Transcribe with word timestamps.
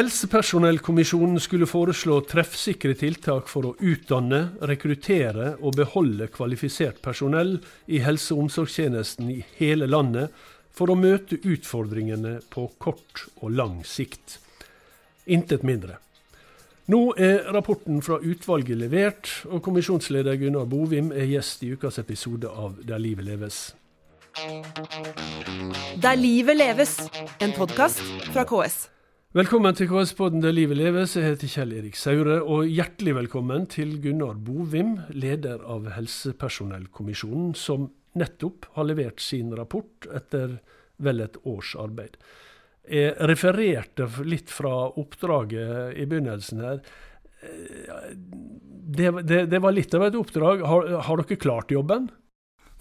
Helsepersonellkommisjonen 0.00 1.40
skulle 1.40 1.66
foreslå 1.68 2.22
treffsikre 2.24 2.94
tiltak 2.96 3.50
for 3.52 3.66
å 3.68 3.72
utdanne, 3.84 4.38
rekruttere 4.64 5.50
og 5.60 5.74
beholde 5.76 6.30
kvalifisert 6.32 7.02
personell 7.04 7.58
i 7.84 7.98
helse- 8.00 8.32
og 8.32 8.46
omsorgstjenesten 8.46 9.28
i 9.28 9.42
hele 9.58 9.84
landet, 9.90 10.30
for 10.72 10.88
å 10.88 10.96
møte 10.96 11.36
utfordringene 11.44 12.38
på 12.48 12.64
kort 12.80 13.26
og 13.42 13.52
lang 13.58 13.74
sikt. 13.84 14.38
Intet 15.28 15.66
mindre. 15.68 15.98
Nå 16.88 17.00
er 17.20 17.50
rapporten 17.52 18.00
fra 18.00 18.16
utvalget 18.24 18.80
levert, 18.80 19.28
og 19.52 19.60
kommisjonsleder 19.66 20.38
Gunnar 20.40 20.70
Bovim 20.70 21.10
er 21.12 21.28
gjest 21.28 21.66
i 21.66 21.74
ukas 21.74 22.00
episode 22.00 22.48
av 22.48 22.78
Der 22.88 23.04
livet 23.04 23.28
leves. 23.28 23.60
Der 26.00 26.16
livet 26.16 26.56
leves, 26.56 26.96
en 27.44 27.52
podkast 27.52 28.00
fra 28.32 28.46
KS. 28.48 28.88
Velkommen 29.30 29.76
til 29.78 29.86
KS-podden 29.86 30.40
Der 30.42 30.50
livet 30.50 30.74
leves. 30.74 31.12
Jeg 31.14 31.22
heter 31.22 31.46
Kjell 31.52 31.72
Erik 31.78 31.94
Saure. 31.94 32.40
Og 32.42 32.64
hjertelig 32.66 33.12
velkommen 33.14 33.68
til 33.70 33.92
Gunnar 34.02 34.40
Bovim, 34.42 34.96
leder 35.14 35.60
av 35.70 35.84
Helsepersonellkommisjonen, 35.94 37.52
som 37.54 37.84
nettopp 38.18 38.66
har 38.74 38.88
levert 38.88 39.22
sin 39.22 39.52
rapport 39.54 40.08
etter 40.10 40.56
vel 40.98 41.22
et 41.22 41.38
års 41.46 41.76
arbeid. 41.78 42.16
Jeg 42.90 43.12
refererte 43.30 44.08
litt 44.26 44.50
fra 44.50 44.72
oppdraget 44.98 45.94
i 45.94 46.08
begynnelsen 46.10 46.64
her. 46.66 46.82
Det, 47.38 49.12
det, 49.22 49.40
det 49.54 49.62
var 49.62 49.78
litt 49.78 49.94
av 49.94 50.08
et 50.08 50.18
oppdrag. 50.18 50.66
Har, 50.72 50.90
har 51.06 51.22
dere 51.22 51.38
klart 51.38 51.70
jobben? 51.70 52.10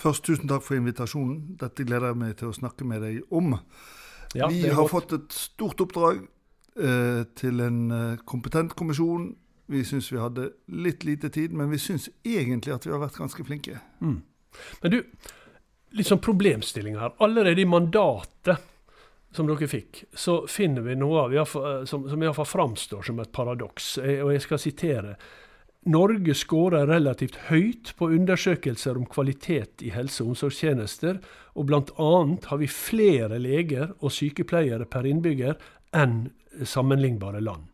Først 0.02 0.25
tusen 0.25 0.50
takk 0.50 0.66
for 0.66 0.81
invitasjonen. 0.81 1.59
Dette 1.61 1.86
gleder 1.86 2.09
jeg 2.09 2.22
meg 2.25 2.36
til 2.41 2.50
å 2.50 2.58
snakke 2.58 2.89
med 2.89 3.05
deg 3.05 3.22
om. 3.30 3.53
Ja, 4.33 4.50
vi 4.50 4.66
har 4.66 4.81
godt. 4.81 4.95
fått 4.97 5.17
et 5.22 5.39
stort 5.45 5.86
oppdrag 5.86 6.25
til 7.35 7.61
en 7.66 7.91
eh, 7.91 8.23
kompetent 8.25 8.75
kommisjon. 8.80 9.33
Vi 9.69 9.83
syns 9.85 10.09
vi 10.13 10.22
hadde 10.22 10.49
litt 10.73 11.03
lite 11.05 11.30
tid, 11.30 11.53
men 11.53 11.69
vi 11.69 11.77
syns 11.81 12.09
egentlig 12.25 12.73
at 12.73 12.88
vi 12.88 12.94
har 12.94 13.03
vært 13.03 13.19
ganske 13.19 13.45
flinke. 13.45 13.77
Mm. 14.02 14.21
Men 14.81 14.95
du, 14.95 14.99
litt 15.97 16.09
sånn 16.09 16.23
problemstilling 16.23 16.97
her. 16.99 17.13
Allerede 17.21 17.61
i 17.61 17.69
mandatet 17.69 18.66
som 19.36 19.45
dere 19.45 19.67
fikk, 19.69 20.05
så 20.17 20.41
finner 20.49 20.81
vi 20.88 20.95
noe 20.97 21.27
av, 21.27 21.36
eh, 21.36 21.83
som, 21.89 22.08
som 22.09 22.23
iallfall 22.23 22.49
framstår 22.49 23.05
som 23.05 23.21
et 23.21 23.31
paradoks. 23.36 23.97
Eh, 24.02 24.23
Og 24.25 24.33
jeg 24.33 24.45
skal 24.47 24.61
sitere. 24.64 25.19
Norge 25.89 26.33
skårer 26.36 26.89
relativt 26.89 27.38
høyt 27.47 27.93
på 27.95 28.09
undersøkelser 28.11 28.97
om 28.99 29.05
kvalitet 29.08 29.86
i 29.86 29.93
helse- 29.95 30.25
og 30.25 30.33
omsorgstjenester, 30.33 31.21
og 31.55 31.69
bl.a. 31.69 32.09
har 32.49 32.59
vi 32.59 32.67
flere 32.67 33.39
leger 33.39 33.93
og 34.02 34.11
sykepleiere 34.11 34.89
per 34.91 35.08
innbygger 35.08 35.55
enn 35.95 36.27
sammenlignbare 36.64 37.42
land. 37.42 37.67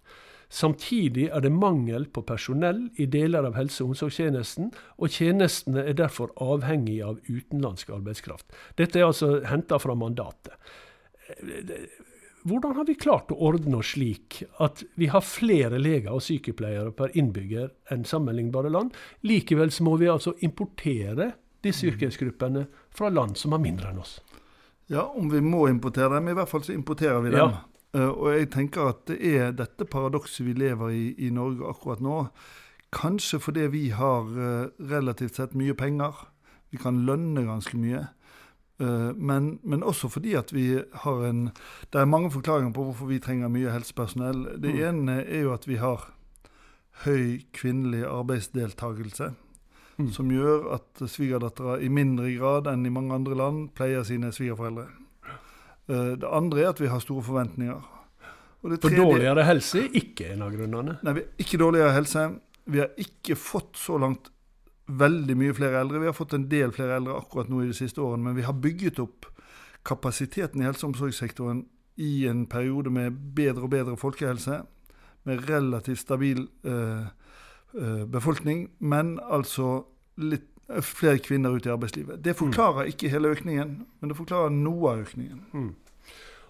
Samtidig 0.49 1.27
er 1.33 1.41
det 1.41 1.51
mangel 1.51 2.05
på 2.13 2.21
personell 2.23 2.85
i 3.01 3.07
deler 3.11 3.47
av 3.47 3.57
helse- 3.57 3.83
og 3.83 3.93
omsorgstjenesten, 3.93 4.69
og 5.01 5.11
tjenestene 5.11 5.83
er 5.89 5.97
derfor 5.97 6.31
avhengig 6.41 7.01
av 7.03 7.17
utenlandsk 7.27 7.89
arbeidskraft. 7.97 8.45
Dette 8.77 9.01
er 9.01 9.09
altså 9.09 9.41
henta 9.49 9.79
fra 9.81 9.97
mandatet. 9.97 10.53
Hvordan 12.45 12.75
har 12.77 12.85
vi 12.85 12.93
klart 12.93 13.31
å 13.33 13.39
ordne 13.49 13.79
oss 13.81 13.95
slik 13.95 14.43
at 14.61 14.83
vi 15.01 15.09
har 15.09 15.25
flere 15.25 15.79
leger 15.81 16.13
og 16.13 16.21
sykepleiere 16.21 16.93
per 16.93 17.15
innbygger 17.17 17.71
enn 17.91 18.05
sammenlignbare 18.05 18.69
land? 18.69 18.93
Likevel 19.25 19.73
så 19.73 19.87
må 19.87 19.95
vi 19.97 20.11
altså 20.13 20.35
importere 20.45 21.31
disse 21.65 21.89
yrkesgruppene 21.89 22.67
fra 22.93 23.09
land 23.09 23.39
som 23.41 23.57
har 23.57 23.63
mindre 23.63 23.89
enn 23.89 24.03
oss. 24.03 24.19
Ja, 24.93 25.07
om 25.17 25.31
vi 25.31 25.41
må 25.41 25.65
importere 25.71 26.19
dem, 26.19 26.29
i 26.29 26.35
hvert 26.37 26.51
fall 26.51 26.61
så 26.67 26.75
importerer 26.75 27.23
vi 27.25 27.33
dem. 27.33 27.49
Eh, 27.49 27.74
og 28.09 28.27
jeg 28.33 28.49
tenker 28.51 28.89
at 28.89 29.05
det 29.07 29.17
er 29.35 29.51
dette 29.55 29.85
paradokset 29.85 30.45
vi 30.45 30.53
lever 30.53 30.89
i 30.91 31.03
i 31.27 31.29
Norge 31.29 31.67
akkurat 31.69 32.01
nå. 32.01 32.27
Kanskje 32.95 33.39
fordi 33.39 33.67
vi 33.71 33.89
har 33.89 34.21
eh, 34.35 34.67
relativt 34.91 35.35
sett 35.35 35.55
mye 35.55 35.73
penger. 35.73 36.13
Vi 36.71 36.77
kan 36.77 37.05
lønne 37.05 37.45
ganske 37.45 37.77
mye. 37.77 38.07
Eh, 38.79 39.13
men, 39.15 39.59
men 39.63 39.83
også 39.83 40.09
fordi 40.11 40.33
at 40.35 40.51
vi 40.53 40.81
har 41.03 41.23
en 41.29 41.51
Det 41.93 42.01
er 42.01 42.05
mange 42.05 42.31
forklaringer 42.31 42.73
på 42.73 42.83
hvorfor 42.83 43.05
vi 43.07 43.19
trenger 43.19 43.47
mye 43.47 43.71
helsepersonell. 43.71 44.45
Det 44.61 44.73
Mm. 44.75 44.81
ene 44.89 45.23
er 45.23 45.41
jo 45.41 45.53
at 45.53 45.67
vi 45.67 45.75
har 45.75 46.11
høy 47.05 47.41
kvinnelig 47.53 48.03
arbeidsdeltakelse. 48.07 49.33
Mm. 49.97 50.11
Som 50.11 50.29
gjør 50.31 50.73
at 50.75 51.09
svigerdattera 51.09 51.77
i 51.79 51.87
mindre 51.87 52.33
grad 52.37 52.67
enn 52.67 52.85
i 52.85 52.89
mange 52.91 53.13
andre 53.15 53.35
land 53.35 53.69
pleier 53.75 54.03
sine 54.03 54.31
svigerforeldre. 54.31 54.87
Eh, 55.87 56.15
Det 56.19 56.27
andre 56.31 56.61
er 56.61 56.69
at 56.69 56.79
vi 56.81 56.87
har 56.87 56.99
store 56.99 57.23
forventninger. 57.23 57.81
Det 58.71 58.81
For 58.81 58.95
dårligere 58.97 59.45
helse 59.45 59.83
er 59.83 59.99
ikke 59.99 60.31
en 60.33 60.45
av 60.45 60.55
grunnene. 60.55 60.97
Nei, 61.05 61.13
vi 61.13 61.21
har 61.21 61.43
ikke 61.45 61.59
dårligere 61.61 61.93
helse. 61.93 62.25
Vi 62.65 62.81
har 62.81 62.89
ikke 62.97 63.37
fått 63.37 63.77
så 63.77 63.99
langt 64.01 64.31
veldig 64.85 65.35
mye 65.37 65.53
flere 65.53 65.79
eldre. 65.81 66.01
Vi 66.01 66.09
har 66.09 66.17
fått 66.17 66.33
en 66.37 66.47
del 66.49 66.73
flere 66.73 66.97
eldre 66.99 67.17
akkurat 67.19 67.49
nå 67.49 67.63
i 67.63 67.69
de 67.69 67.77
siste 67.77 68.01
årene, 68.01 68.29
men 68.29 68.37
vi 68.37 68.45
har 68.45 68.57
bygget 68.57 68.99
opp 69.03 69.29
kapasiteten 69.85 70.61
i 70.61 70.65
helse- 70.65 70.85
og 70.85 70.93
omsorgssektoren 70.93 71.65
i 72.01 72.25
en 72.27 72.45
periode 72.45 72.89
med 72.89 73.13
bedre 73.35 73.63
og 73.63 73.69
bedre 73.69 73.97
folkehelse, 73.97 74.63
med 75.23 75.49
relativt 75.49 75.99
stabil 75.99 76.47
eh, 76.65 77.07
eh, 77.81 78.03
befolkning, 78.05 78.69
men 78.79 79.15
altså 79.19 79.85
litt 80.21 80.49
eh, 80.69 80.81
flere 80.81 81.21
kvinner 81.23 81.55
ut 81.55 81.65
i 81.65 81.71
arbeidslivet. 81.73 82.21
Det 82.25 82.35
forklarer 82.37 82.91
ikke 82.91 83.09
hele 83.09 83.31
økningen, 83.33 83.79
men 83.99 84.11
det 84.11 84.17
forklarer 84.17 84.53
noe 84.53 84.91
av 84.91 85.05
økningen. 85.07 85.41
Mm. 85.53 85.71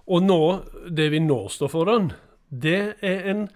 Og 0.07 0.21
nå, 0.23 0.39
det 0.93 1.09
vi 1.09 1.19
nå 1.23 1.39
står 1.49 1.71
foran, 1.71 2.11
det 2.49 2.95
er 3.01 3.23
en 3.31 3.47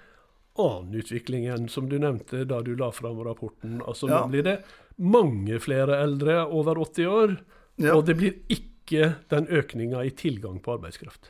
annen 0.59 0.95
utvikling 0.99 1.45
enn 1.53 1.67
som 1.71 1.87
du 1.89 1.97
nevnte 2.01 2.41
da 2.49 2.61
du 2.65 2.73
la 2.75 2.89
fram 2.91 3.19
rapporten. 3.23 3.79
Altså 3.85 4.09
Ja. 4.09 4.21
Nå 4.25 4.31
blir 4.33 4.43
det 4.43 4.57
mange 4.97 5.59
flere 5.63 6.01
eldre 6.03 6.41
over 6.51 6.75
80 6.81 7.05
år, 7.07 7.37
Ja. 7.77 7.93
og 7.95 8.05
det 8.05 8.17
blir 8.17 8.33
ikke 8.49 9.15
den 9.29 9.45
økninga 9.47 10.03
i 10.05 10.09
tilgang 10.09 10.59
på 10.59 10.73
arbeidskraft. 10.79 11.29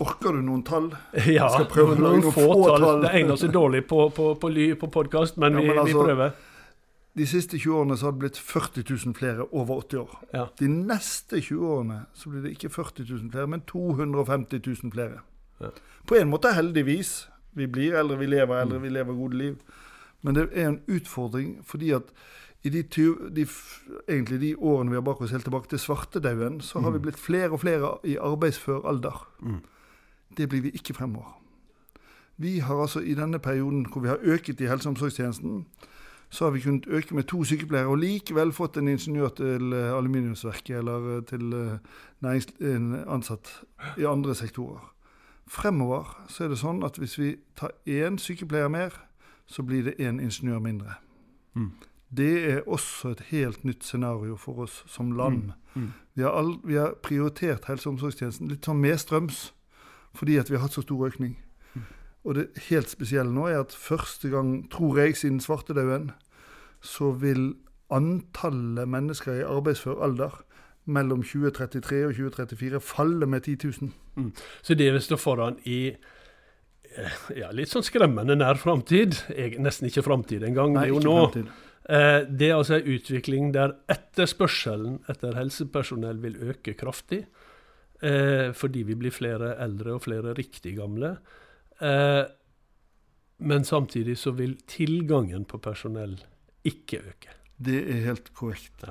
Orker 0.00 0.32
du 0.32 0.42
noen 0.42 0.62
tall? 0.64 0.90
Ja, 1.26 1.48
noen 1.76 1.98
noen 2.00 2.22
få 2.22 2.32
få 2.32 2.66
tall. 2.68 2.80
tall. 2.80 3.02
Det 3.02 3.10
egner 3.18 3.36
seg 3.36 3.50
dårlig 3.52 3.82
på, 3.88 4.06
på, 4.14 4.34
på, 4.40 4.48
på 4.80 4.90
podkast, 4.92 5.36
men, 5.36 5.52
Ja, 5.54 5.60
vi, 5.60 5.66
men 5.66 5.76
vi 5.84 5.92
altså- 5.92 6.04
prøver. 6.06 6.32
De 7.18 7.26
siste 7.26 7.58
20 7.58 7.74
årene 7.74 7.96
så 7.98 8.06
har 8.06 8.14
det 8.14 8.22
blitt 8.22 8.38
40 8.38 8.84
000 8.86 9.14
flere 9.18 9.46
over 9.50 9.82
80 9.82 9.98
år. 9.98 10.12
Ja. 10.34 10.44
De 10.60 10.68
neste 10.70 11.40
20 11.40 11.66
årene 11.66 12.04
så 12.14 12.30
blir 12.30 12.44
det 12.46 12.54
ikke 12.54 12.70
40 12.70 13.06
000 13.08 13.30
flere, 13.32 13.50
men 13.50 13.64
250 13.66 14.60
000 14.66 14.92
flere. 14.94 15.24
Ja. 15.60 15.72
På 16.06 16.14
en 16.14 16.30
måte 16.30 16.54
heldigvis. 16.54 17.28
Vi 17.52 17.66
blir 17.66 17.96
eldre, 17.98 18.18
vi 18.18 18.28
lever 18.30 18.60
eldre, 18.62 18.78
vi 18.80 18.92
lever 18.94 19.16
gode 19.18 19.36
liv. 19.36 19.56
Men 20.22 20.36
det 20.36 20.48
er 20.52 20.68
en 20.68 20.82
utfordring 20.86 21.58
fordi 21.66 21.90
at 21.96 22.12
i 22.62 22.68
de, 22.68 22.82
de, 23.32 23.46
egentlig 24.08 24.40
de 24.40 24.54
årene 24.56 24.92
vi 24.92 24.98
har 24.98 25.04
bak 25.04 25.20
oss, 25.20 25.32
helt 25.32 25.46
tilbake 25.48 25.68
til 25.68 25.80
svartedauden, 25.80 26.60
så 26.60 26.80
har 26.84 26.92
vi 26.92 27.00
blitt 27.00 27.18
flere 27.18 27.50
og 27.56 27.62
flere 27.62 27.94
i 28.04 28.18
arbeidsfør 28.20 28.84
alder. 28.88 29.16
Mm. 29.40 29.62
Det 30.36 30.48
blir 30.48 30.60
vi 30.60 30.74
ikke 30.76 30.94
fremover. 30.94 31.38
Vi 32.36 32.58
har 32.58 32.82
altså 32.82 33.00
i 33.00 33.14
denne 33.14 33.38
perioden 33.38 33.86
hvor 33.86 34.04
vi 34.04 34.08
har 34.08 34.20
øket 34.20 34.60
i 34.60 34.68
helse- 34.68 34.88
og 34.88 34.92
omsorgstjenesten, 34.94 35.66
så 36.30 36.44
har 36.44 36.50
vi 36.54 36.60
kunnet 36.60 36.86
øke 36.86 37.14
med 37.14 37.26
to 37.26 37.42
sykepleiere 37.44 37.90
og 37.90 37.98
likevel 37.98 38.52
fått 38.54 38.76
en 38.78 38.88
ingeniør 38.88 39.28
til 39.40 39.72
eh, 39.74 39.96
aluminiumsverket 39.96 40.78
eller 40.78 41.08
eh, 41.16 41.22
til 41.26 41.52
eh, 41.52 42.98
ansatt 43.10 43.50
i 43.98 44.06
andre 44.06 44.34
sektorer. 44.34 44.92
Fremover 45.50 46.06
så 46.30 46.44
er 46.44 46.52
det 46.52 46.60
sånn 46.62 46.84
at 46.86 47.00
hvis 47.02 47.18
vi 47.18 47.32
tar 47.58 47.74
én 47.82 48.18
sykepleier 48.22 48.70
mer, 48.70 48.94
så 49.50 49.66
blir 49.66 49.82
det 49.88 49.98
én 49.98 50.22
ingeniør 50.22 50.62
mindre. 50.62 50.94
Mm. 51.58 51.72
Det 52.16 52.52
er 52.52 52.62
også 52.66 53.10
et 53.10 53.26
helt 53.34 53.64
nytt 53.64 53.84
scenario 53.84 54.36
for 54.36 54.62
oss 54.62 54.84
som 54.86 55.12
land. 55.12 55.50
Mm. 55.74 55.82
Mm. 55.82 55.92
Vi, 56.14 56.22
har 56.22 56.30
all, 56.30 56.56
vi 56.64 56.78
har 56.78 56.94
prioritert 57.02 57.66
helse- 57.66 57.88
og 57.88 57.96
omsorgstjenesten 57.96 58.50
litt 58.50 58.66
sånn 58.66 58.82
medstrøms 58.82 59.50
fordi 60.14 60.38
at 60.38 60.50
vi 60.50 60.56
har 60.58 60.66
hatt 60.66 60.74
så 60.74 60.82
stor 60.82 61.06
økning. 61.06 61.36
Mm. 62.20 62.28
Og 62.28 62.34
det 62.36 62.46
helt 62.68 62.90
spesielle 62.92 63.32
nå 63.32 63.46
er 63.48 63.60
at 63.62 63.72
første 63.72 64.28
gang, 64.28 64.68
tror 64.70 64.98
jeg, 65.00 65.16
siden 65.16 65.40
svartedauden, 65.40 66.10
så 66.84 67.10
vil 67.16 67.54
antallet 67.90 68.88
mennesker 68.88 69.40
i 69.40 69.46
arbeidsfør 69.48 70.02
alder 70.04 70.36
mellom 70.90 71.22
2033 71.22 72.04
og 72.06 72.14
2034 72.16 72.80
falle 72.80 73.26
med 73.26 73.40
10 73.48 73.56
000. 74.16 74.30
Så 74.62 74.74
det 74.74 74.92
vi 74.94 75.00
står 75.00 75.16
foran 75.20 75.56
i 75.64 75.80
eh, 75.90 77.18
ja, 77.36 77.50
litt 77.56 77.72
sånn 77.72 77.84
skremmende 77.86 78.36
nær 78.36 78.58
framtid, 78.60 79.16
nesten 79.62 79.88
ikke 79.90 80.04
framtid 80.06 80.44
engang, 80.46 80.74
det 80.76 80.86
er 80.88 80.92
jo 80.94 81.02
nå. 81.04 81.16
fremtid. 81.26 81.50
Eh, 81.90 82.20
Det 82.28 82.48
er 82.50 82.56
altså 82.56 82.78
en 82.78 82.88
utvikling 82.94 83.52
der 83.56 83.76
etterspørselen 83.90 85.00
etter 85.10 85.36
helsepersonell 85.38 86.20
vil 86.22 86.36
øke 86.52 86.74
kraftig. 86.78 87.24
Eh, 88.02 88.52
fordi 88.56 88.82
vi 88.88 88.94
blir 88.96 89.12
flere 89.12 89.56
eldre 89.60 89.94
og 89.98 90.02
flere 90.06 90.32
riktig 90.38 90.76
gamle. 90.78 91.16
Eh, 91.80 92.24
men 93.40 93.64
samtidig 93.64 94.18
så 94.20 94.34
vil 94.36 94.58
tilgangen 94.68 95.46
på 95.48 95.58
personell 95.58 96.18
ikke 96.64 97.00
øke. 97.00 97.36
Det 97.56 97.78
er 97.88 98.04
helt 98.08 98.32
korrekt. 98.36 98.84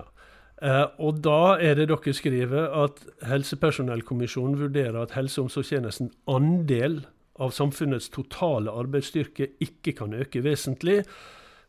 Eh, 0.61 0.85
og 0.99 1.21
da 1.23 1.55
er 1.61 1.77
det 1.77 1.89
dere 1.91 2.13
skriver 2.13 2.73
at 2.83 3.01
Helsepersonellkommisjonen 3.29 4.59
vurderer 4.59 5.01
at 5.01 5.15
helse- 5.17 5.41
og 5.41 5.49
omsorgstjenestens 5.49 6.15
andel 6.27 7.03
av 7.39 7.53
samfunnets 7.55 8.09
totale 8.11 8.71
arbeidsstyrke 8.71 9.53
ikke 9.63 9.93
kan 10.01 10.13
øke 10.13 10.43
vesentlig, 10.43 11.03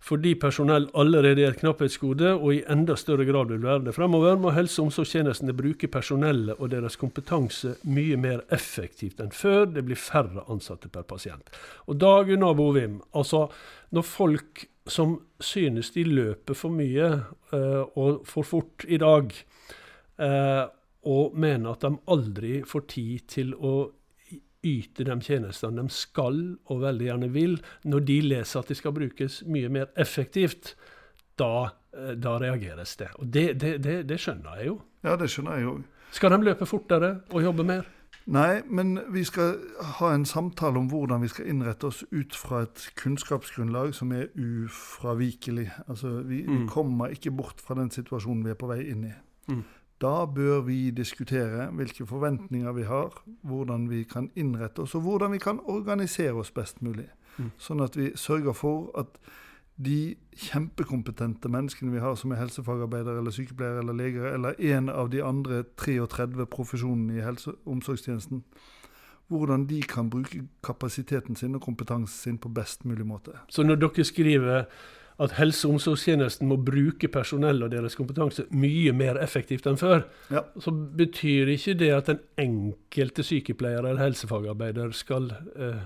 fordi 0.00 0.32
personell 0.40 0.88
allerede 0.96 1.44
er 1.44 1.52
et 1.52 1.60
knapphetsgode, 1.60 2.32
og 2.32 2.54
i 2.54 2.62
enda 2.72 2.96
større 2.96 3.26
grad 3.28 3.52
vil 3.52 3.62
være 3.62 3.84
det 3.84 3.94
fremover, 3.94 4.38
må 4.40 4.54
helse- 4.56 4.80
og 4.80 4.88
omsorgstjenestene 4.88 5.52
bruke 5.56 5.90
personellet 5.92 6.56
og 6.56 6.70
deres 6.72 6.96
kompetanse 6.96 7.74
mye 7.84 8.16
mer 8.16 8.40
effektivt 8.52 9.20
enn 9.20 9.34
før. 9.36 9.66
Det 9.74 9.84
blir 9.84 10.00
færre 10.00 10.46
ansatte 10.48 10.88
per 10.88 11.04
pasient. 11.04 11.52
Og 11.86 12.00
da, 12.00 12.14
Gunnar 12.24 12.56
Bovim, 12.56 13.00
altså 13.12 13.46
når 13.92 14.08
folk 14.08 14.64
som 14.88 15.18
synes 15.40 15.92
de 15.92 16.04
løper 16.08 16.56
for 16.56 16.72
mye 16.72 17.12
uh, 17.52 17.84
og 18.00 18.24
for 18.26 18.42
fort 18.42 18.88
i 18.88 18.96
dag, 19.00 19.36
uh, 20.16 20.64
og 21.10 21.36
mener 21.36 21.74
at 21.74 21.84
de 21.84 21.96
aldri 22.12 22.60
får 22.68 22.88
tid 22.88 23.28
til 23.36 23.54
å 23.54 23.90
yte 24.66 25.04
de 25.08 25.16
tjenestene 25.24 25.82
de 25.82 25.94
skal 25.94 26.40
og 26.70 26.82
veldig 26.82 27.06
gjerne 27.06 27.30
vil, 27.32 27.58
når 27.88 28.06
de 28.08 28.18
leser 28.28 28.60
at 28.60 28.72
de 28.72 28.76
skal 28.78 28.94
brukes 28.96 29.40
mye 29.48 29.70
mer 29.72 29.88
effektivt, 30.00 30.74
da, 31.40 31.70
eh, 31.96 32.12
da 32.20 32.36
reageres 32.42 32.96
det. 33.00 33.08
Og 33.18 33.30
det, 33.32 33.46
det, 33.60 33.78
det, 33.84 34.02
det, 34.08 34.20
skjønner 34.20 34.60
jeg 34.60 34.72
jo. 34.72 34.76
Ja, 35.06 35.16
det 35.16 35.30
skjønner 35.32 35.56
jeg 35.56 35.68
jo. 35.68 35.78
Skal 36.12 36.34
de 36.34 36.44
løpe 36.44 36.68
fortere 36.68 37.14
og 37.30 37.42
jobbe 37.44 37.64
mer? 37.64 37.88
Nei, 38.30 38.60
men 38.68 38.98
vi 39.14 39.22
skal 39.24 39.56
ha 39.96 40.10
en 40.12 40.26
samtale 40.28 40.78
om 40.78 40.90
hvordan 40.90 41.22
vi 41.24 41.30
skal 41.32 41.48
innrette 41.50 41.88
oss 41.88 42.02
ut 42.12 42.36
fra 42.36 42.64
et 42.66 42.82
kunnskapsgrunnlag 43.00 43.94
som 43.96 44.12
er 44.14 44.28
ufravikelig. 44.36 45.70
Altså, 45.88 46.20
vi, 46.28 46.42
mm. 46.44 46.52
vi 46.52 46.68
kommer 46.70 47.14
ikke 47.14 47.32
bort 47.34 47.62
fra 47.64 47.78
den 47.78 47.90
situasjonen 47.90 48.44
vi 48.44 48.52
er 48.52 48.60
på 48.60 48.68
vei 48.70 48.82
inn 48.92 49.06
i. 49.08 49.14
Mm. 49.50 49.64
Da 50.00 50.24
bør 50.24 50.62
vi 50.64 50.90
diskutere 50.90 51.68
hvilke 51.76 52.06
forventninger 52.08 52.72
vi 52.72 52.86
har, 52.88 53.12
hvordan 53.42 53.90
vi 53.90 54.04
kan 54.08 54.30
innrette 54.36 54.86
oss, 54.86 54.94
og 54.94 55.04
hvordan 55.04 55.32
vi 55.32 55.38
kan 55.38 55.60
organisere 55.64 56.32
oss 56.32 56.50
best 56.50 56.80
mulig. 56.82 57.10
Mm. 57.36 57.50
Sånn 57.60 57.84
at 57.84 57.96
vi 57.96 58.10
sørger 58.16 58.56
for 58.56 58.88
at 58.98 59.20
de 59.80 60.16
kjempekompetente 60.36 61.48
menneskene 61.48 61.92
vi 61.92 62.02
har 62.02 62.16
som 62.20 62.32
er 62.32 62.40
helsefagarbeidere 62.40 63.20
eller 63.20 63.32
sykepleiere 63.32 63.80
eller 63.84 63.96
leger, 63.96 64.26
eller 64.32 64.60
en 64.72 64.88
av 64.88 65.10
de 65.12 65.22
andre 65.24 65.62
33 65.76 66.46
profesjonene 66.52 67.16
i 67.16 67.24
helse- 67.24 67.54
og 67.54 67.74
omsorgstjenesten, 67.76 68.42
hvordan 69.28 69.66
de 69.70 69.82
kan 69.82 70.10
bruke 70.10 70.42
kapasiteten 70.64 71.36
sin 71.36 71.54
og 71.54 71.62
kompetansen 71.62 72.16
sin 72.16 72.38
på 72.38 72.48
best 72.48 72.84
mulig 72.84 73.06
måte. 73.06 73.36
Så 73.48 73.62
når 73.62 73.80
dere 73.84 74.04
skriver 74.04 74.64
at 75.20 75.36
helse- 75.36 75.68
og 75.68 75.76
omsorgstjenesten 75.76 76.48
må 76.48 76.56
bruke 76.64 77.10
personell 77.12 77.62
og 77.62 77.72
deres 77.74 77.96
kompetanse 77.98 78.46
mye 78.56 78.92
mer 78.96 79.20
effektivt 79.20 79.68
enn 79.68 79.78
før, 79.80 80.06
ja. 80.32 80.46
så 80.56 80.72
betyr 80.72 81.52
ikke 81.56 81.76
det 81.82 81.90
at 81.92 82.08
den 82.08 82.22
enkelte 82.40 83.24
sykepleier 83.26 83.84
eller 83.84 84.00
helsefagarbeider 84.00 84.94
skal 84.96 85.28
eh, 85.56 85.82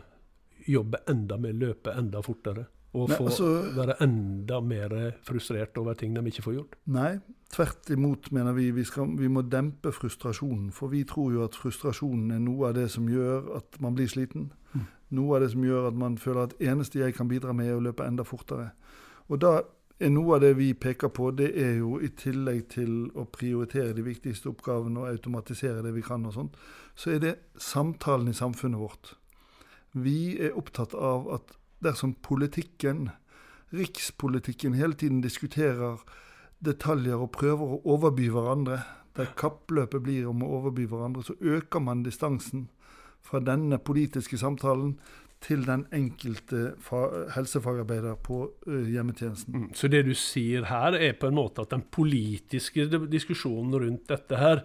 jobbe 0.70 1.02
enda 1.10 1.38
mer, 1.40 1.58
løpe 1.58 1.96
enda 1.98 2.22
fortere. 2.25 2.69
Og 2.94 3.10
nei, 3.10 3.16
få 3.19 3.25
altså, 3.26 3.46
være 3.75 3.96
enda 4.04 4.60
mer 4.62 4.92
frustrert 5.26 5.78
over 5.82 5.96
ting 5.98 6.14
de 6.14 6.22
ikke 6.31 6.44
får 6.44 6.54
gjort? 6.54 6.76
Nei, 6.94 7.16
tvert 7.50 7.90
imot 7.90 8.31
mener 8.36 8.54
vi 8.54 8.69
vi, 8.76 8.84
skal, 8.86 9.16
vi 9.19 9.26
må 9.28 9.42
dempe 9.50 9.90
frustrasjonen. 9.92 10.69
For 10.75 10.92
vi 10.92 11.02
tror 11.10 11.32
jo 11.34 11.42
at 11.42 11.58
frustrasjonen 11.58 12.36
er 12.36 12.44
noe 12.44 12.70
av 12.70 12.76
det 12.78 12.86
som 12.94 13.08
gjør 13.10 13.50
at 13.58 13.81
man 13.82 13.98
blir 13.98 14.06
sliten. 14.10 14.52
Mm. 14.76 14.86
Noe 15.19 15.34
av 15.36 15.42
det 15.42 15.50
som 15.56 15.66
gjør 15.66 15.90
at 15.90 15.98
man 15.98 16.20
føler 16.22 16.46
at 16.46 16.54
eneste 16.62 17.02
jeg 17.02 17.16
kan 17.19 17.31
bidra 17.31 17.54
med, 17.56 17.72
er 17.72 17.81
å 17.81 17.82
løpe 17.82 18.06
enda 18.06 18.26
fortere. 18.26 18.70
Og 19.32 19.40
da 19.40 19.54
er 20.00 20.10
noe 20.12 20.36
av 20.36 20.42
det 20.42 20.52
vi 20.58 20.72
peker 20.74 21.12
på, 21.14 21.30
det 21.38 21.52
er 21.60 21.78
jo 21.78 21.96
i 22.02 22.10
tillegg 22.18 22.66
til 22.74 22.94
å 23.16 23.26
prioritere 23.30 23.94
de 23.96 24.04
viktigste 24.04 24.50
oppgavene 24.50 25.04
og 25.04 25.10
automatisere 25.12 25.84
det 25.84 25.94
vi 25.94 26.02
kan 26.04 26.26
og 26.26 26.34
sånt, 26.34 26.56
så 26.98 27.14
er 27.14 27.22
det 27.22 27.34
samtalen 27.60 28.28
i 28.32 28.36
samfunnet 28.36 28.80
vårt. 28.80 29.14
Vi 29.94 30.34
er 30.42 30.58
opptatt 30.58 30.96
av 30.98 31.28
at 31.36 31.54
dersom 31.84 32.16
politikken, 32.26 33.08
rikspolitikken, 33.74 34.74
hele 34.74 34.98
tiden 34.98 35.22
diskuterer 35.22 36.02
detaljer 36.64 37.20
og 37.20 37.32
prøver 37.34 37.76
å 37.76 37.82
overby 37.94 38.28
hverandre, 38.32 38.82
der 39.14 39.30
kappløpet 39.38 40.02
blir 40.02 40.26
om 40.26 40.42
å 40.42 40.50
overby 40.58 40.88
hverandre, 40.90 41.22
så 41.22 41.36
øker 41.38 41.82
man 41.82 42.02
distansen 42.02 42.68
fra 43.24 43.40
denne 43.40 43.78
politiske 43.78 44.38
samtalen 44.38 44.96
til 45.44 45.67
den 45.67 45.85
enkelte 45.93 46.73
helsefagarbeider 47.35 48.17
på 48.25 48.46
hjemmetjenesten. 48.64 49.67
Mm. 49.67 49.69
Så 49.76 49.91
det 49.93 50.05
du 50.08 50.14
sier 50.17 50.69
her, 50.70 50.96
er 50.96 51.17
på 51.20 51.29
en 51.29 51.37
måte 51.37 51.64
at 51.64 51.75
den 51.75 51.85
politiske 51.93 52.87
diskusjonen 53.12 53.76
rundt 53.76 54.08
dette 54.08 54.41
her, 54.41 54.64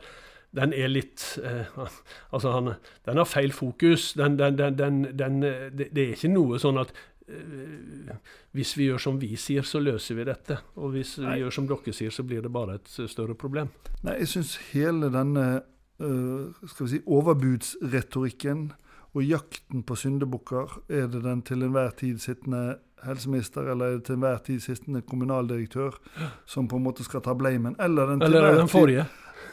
den 0.56 0.74
er 0.74 0.90
litt 0.90 1.22
eh, 1.46 1.78
Altså, 2.34 2.52
han, 2.56 2.74
den 3.06 3.22
har 3.22 3.30
feil 3.30 3.54
fokus. 3.54 4.14
Den, 4.18 4.40
den, 4.40 4.58
den, 4.58 5.42
det, 5.44 5.92
er 5.94 6.16
ikke 6.16 6.32
noe 6.32 6.58
sånn 6.62 6.80
at 6.82 6.94
eh, 7.30 8.16
hvis 8.58 8.74
vi 8.80 8.90
gjør 8.90 9.04
som 9.04 9.20
vi 9.22 9.36
sier, 9.38 9.68
så 9.68 9.82
løser 9.84 10.18
vi 10.18 10.28
dette. 10.30 10.62
Og 10.80 10.96
hvis 10.96 11.18
Nei. 11.20 11.36
vi 11.36 11.44
gjør 11.44 11.58
som 11.60 11.70
dere 11.70 11.96
sier, 11.96 12.14
så 12.14 12.26
blir 12.26 12.42
det 12.46 12.54
bare 12.56 12.80
et 12.80 12.96
større 13.12 13.38
problem. 13.38 13.70
Nei, 14.02 14.18
jeg 14.24 14.34
syns 14.34 14.56
hele 14.72 15.12
denne 15.14 15.48
uh, 15.60 16.66
skal 16.66 16.86
vi 16.86 16.94
si, 16.96 17.02
overbudsretorikken 17.06 18.70
og 19.14 19.24
jakten 19.26 19.84
på 19.84 19.96
syndebukker, 19.96 20.82
er 20.90 21.08
det 21.08 21.24
den 21.24 21.42
til 21.42 21.64
enhver 21.66 21.90
tid 21.98 22.20
sittende 22.22 22.78
helseminister 23.06 23.72
eller 23.72 23.86
er 23.86 23.98
det 23.98 24.04
til 24.10 24.20
enhver 24.20 24.38
tid 24.46 24.60
sittende 24.60 25.02
kommunaldirektør 25.02 25.98
som 26.46 26.68
på 26.68 26.78
en 26.78 26.84
måte 26.84 27.04
skal 27.04 27.24
ta 27.26 27.34
blamen? 27.34 27.76
Eller 27.80 28.06
den, 28.06 28.22
eller 28.22 28.56
den 28.60 28.68
forrige. 28.68 29.06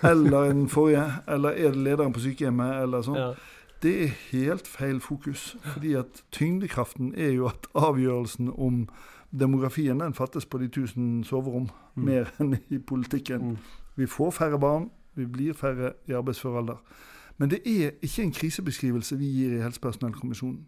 eller 0.02 0.48
den 0.52 0.68
forrige. 0.68 1.04
Eller 1.28 1.50
er 1.50 1.72
det 1.72 1.76
lederen 1.76 2.12
på 2.12 2.20
sykehjemmet, 2.20 2.82
eller 2.82 3.06
sånn. 3.06 3.20
Ja. 3.20 3.30
Det 3.82 3.94
er 4.02 4.14
helt 4.32 4.68
feil 4.68 5.00
fokus. 5.00 5.56
fordi 5.72 5.94
at 5.94 6.22
tyngdekraften 6.32 7.14
er 7.16 7.32
jo 7.36 7.46
at 7.46 7.68
avgjørelsen 7.74 8.52
om 8.56 8.86
demografien 9.30 10.00
den 10.00 10.14
fattes 10.14 10.46
på 10.46 10.58
de 10.58 10.68
tusen 10.68 11.24
soverom, 11.24 11.68
mm. 11.94 12.04
mer 12.04 12.32
enn 12.40 12.56
i 12.68 12.78
politikken. 12.78 13.40
Mm. 13.40 13.58
Vi 13.96 14.06
får 14.06 14.30
færre 14.30 14.58
barn, 14.58 14.90
vi 15.14 15.26
blir 15.26 15.52
færre 15.52 15.92
i 16.08 16.12
arbeidsfør 16.12 16.58
alder. 16.60 16.80
Men 17.36 17.52
det 17.52 17.60
er 17.68 17.92
ikke 18.02 18.24
en 18.24 18.32
krisebeskrivelse 18.32 19.18
vi 19.20 19.28
gir 19.28 19.58
i 19.58 19.62
Helsepersonellkommisjonen. 19.64 20.64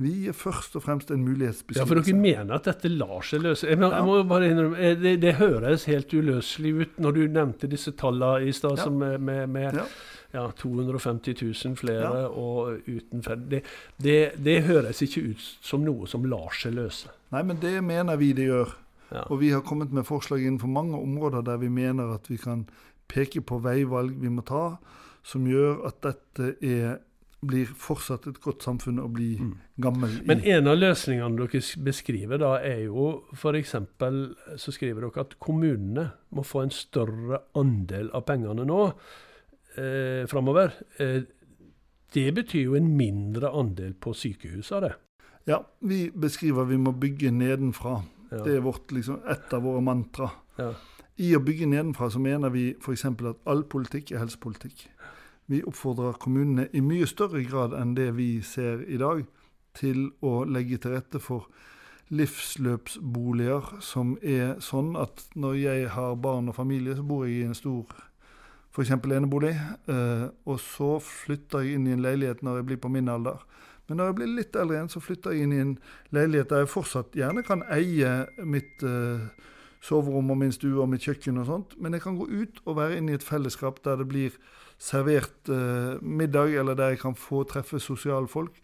Vi 0.00 0.10
gir 0.22 0.32
først 0.32 0.78
og 0.78 0.82
fremst 0.86 1.10
en 1.12 1.20
mulighetsbeskrivelse. 1.26 1.82
Ja, 1.82 1.88
For 1.88 2.00
dere 2.00 2.16
mener 2.16 2.56
at 2.56 2.64
dette 2.70 2.88
lar 2.88 3.20
seg 3.26 3.42
løse? 3.44 3.68
Jeg 3.68 3.78
må, 3.78 3.90
jeg 3.92 4.06
må 4.08 4.22
bare 4.28 4.48
innrømme, 4.48 4.78
eh, 4.80 4.94
det, 4.96 5.18
det, 5.20 5.34
høres 5.36 5.84
helt 5.90 6.14
uløselig 6.14 6.72
ut 6.72 7.02
når 7.04 7.16
du 7.18 7.20
nevnte 7.34 7.68
disse 7.68 7.92
tallene 8.00 8.48
i 8.48 8.54
stad, 8.56 8.80
ja. 8.80 8.88
med, 8.90 9.44
med 9.52 9.76
ja. 9.76 9.84
Ja, 10.32 10.44
250 10.56 11.34
000 11.42 11.76
flere 11.76 12.28
og 12.28 12.86
uten 12.86 13.24
det, 13.50 13.64
det, 13.98 14.18
det, 14.38 14.60
høres 14.62 15.02
ikke 15.02 15.24
ut 15.32 15.42
som 15.42 15.82
noe 15.82 16.06
som 16.08 16.24
lar 16.24 16.54
seg 16.54 16.78
løse. 16.78 17.10
Nei, 17.34 17.42
men 17.48 17.58
det 17.60 17.74
mener 17.84 18.16
vi 18.16 18.30
det 18.38 18.46
gjør. 18.46 18.76
Og 19.26 19.40
vi 19.40 19.50
har 19.50 19.64
kommet 19.66 19.92
med 19.92 20.06
forslag 20.06 20.46
innenfor 20.46 20.70
mange 20.70 20.96
områder 20.96 21.42
der 21.42 21.58
vi 21.58 21.68
mener 21.68 22.14
at 22.14 22.30
vi 22.30 22.38
kan 22.38 22.62
peke 23.10 23.42
på 23.42 23.58
veivalg 23.58 24.14
vi 24.22 24.30
må 24.30 24.46
ta 24.46 24.78
som 25.30 25.46
gjør 25.46 25.84
at 25.88 26.02
dette 26.04 26.52
er, 26.66 26.98
blir 27.40 27.70
fortsatt 27.80 28.26
et 28.28 28.38
godt 28.42 28.66
samfunn 28.66 29.00
å 29.00 29.08
bli 29.12 29.30
mm. 29.40 29.52
gammel 29.80 30.18
i. 30.18 30.22
Men 30.28 30.44
en 30.56 30.70
av 30.72 30.78
løsningene 30.80 31.40
dere 31.40 31.62
beskriver 31.86 32.42
da, 32.42 32.54
er 32.66 32.84
jo 32.88 33.10
f.eks. 33.36 33.76
så 34.60 34.74
skriver 34.74 35.06
dere 35.06 35.24
at 35.24 35.36
kommunene 35.40 36.10
må 36.36 36.44
få 36.44 36.66
en 36.66 36.74
større 36.74 37.44
andel 37.58 38.10
av 38.16 38.26
pengene 38.28 38.66
nå 38.68 38.80
eh, 38.90 40.26
framover. 40.30 40.74
Eh, 41.00 41.22
det 42.10 42.26
betyr 42.34 42.66
jo 42.66 42.76
en 42.76 42.90
mindre 42.98 43.52
andel 43.54 43.94
på 43.94 44.12
sykehusene, 44.18 44.88
det. 44.88 44.96
Ja, 45.48 45.62
vi 45.86 46.10
beskriver 46.12 46.66
vi 46.68 46.76
må 46.76 46.92
bygge 46.92 47.30
nedenfra. 47.32 48.00
Ja. 48.30 48.42
Det 48.44 48.56
er 48.58 48.64
vårt, 48.64 48.90
liksom, 48.92 49.22
et 49.30 49.54
av 49.54 49.64
våre 49.64 49.80
mantra. 49.82 50.28
Ja. 50.58 50.72
I 51.20 51.32
å 51.36 51.42
bygge 51.44 51.68
nedenfra 51.68 52.10
så 52.12 52.20
mener 52.22 52.52
vi 52.54 52.70
f.eks. 52.78 53.06
at 53.08 53.48
all 53.50 53.64
politikk 53.68 54.12
er 54.12 54.22
helsepolitikk. 54.22 54.86
Vi 55.50 55.64
oppfordrer 55.66 56.18
kommunene 56.22 56.68
i 56.72 56.82
mye 56.84 57.08
større 57.10 57.42
grad 57.42 57.74
enn 57.74 57.96
det 57.96 58.12
vi 58.14 58.36
ser 58.46 58.84
i 58.86 59.00
dag, 59.00 59.24
til 59.74 60.10
å 60.26 60.44
legge 60.46 60.78
til 60.82 60.96
rette 60.96 61.20
for 61.22 61.48
livsløpsboliger 62.10 63.76
som 63.86 64.16
er 64.22 64.56
sånn 64.62 64.96
at 64.98 65.24
når 65.38 65.58
jeg 65.60 65.90
har 65.94 66.16
barn 66.22 66.50
og 66.50 66.56
familie, 66.58 66.96
så 66.98 67.06
bor 67.06 67.26
jeg 67.26 67.40
i 67.40 67.48
en 67.48 67.58
stor 67.58 67.90
f.eks. 68.70 68.90
enebolig, 68.94 69.52
eh, 69.90 70.26
og 70.46 70.58
så 70.62 70.96
flytter 71.02 71.66
jeg 71.66 71.78
inn 71.78 71.86
i 71.88 71.94
en 71.94 72.02
leilighet 72.04 72.42
når 72.46 72.60
jeg 72.60 72.68
blir 72.70 72.82
på 72.82 72.90
min 72.92 73.10
alder. 73.10 73.42
Men 73.88 73.98
når 73.98 74.10
jeg 74.10 74.18
blir 74.20 74.34
litt 74.36 74.58
eldre 74.58 74.76
igjen, 74.76 74.90
så 74.92 75.02
flytter 75.02 75.34
jeg 75.34 75.46
inn 75.46 75.54
i 75.54 75.62
en 75.64 75.72
leilighet 76.14 76.52
der 76.52 76.62
jeg 76.62 76.70
fortsatt 76.70 77.16
gjerne 77.18 77.42
kan 77.46 77.66
eie 77.74 78.12
mitt 78.46 78.86
eh, 78.86 79.26
soverom 79.80 80.30
og 80.30 80.38
min 80.38 80.52
stue 80.52 80.80
og 80.82 80.90
mitt 80.92 81.04
kjøkken 81.06 81.40
og 81.40 81.46
sånt, 81.48 81.76
men 81.80 81.96
jeg 81.96 82.04
kan 82.04 82.18
gå 82.18 82.26
ut 82.28 82.60
og 82.66 82.76
være 82.76 82.98
inne 83.00 83.14
i 83.14 83.18
et 83.18 83.24
fellesskap 83.24 83.80
der 83.84 84.00
det 84.02 84.08
blir 84.10 84.36
servert 84.80 85.48
eh, 85.48 86.00
middag, 86.00 86.54
eller 86.60 86.76
der 86.76 86.94
jeg 86.94 87.02
kan 87.02 87.16
få 87.16 87.44
treffe 87.48 87.80
sosiale 87.80 88.28
folk, 88.28 88.56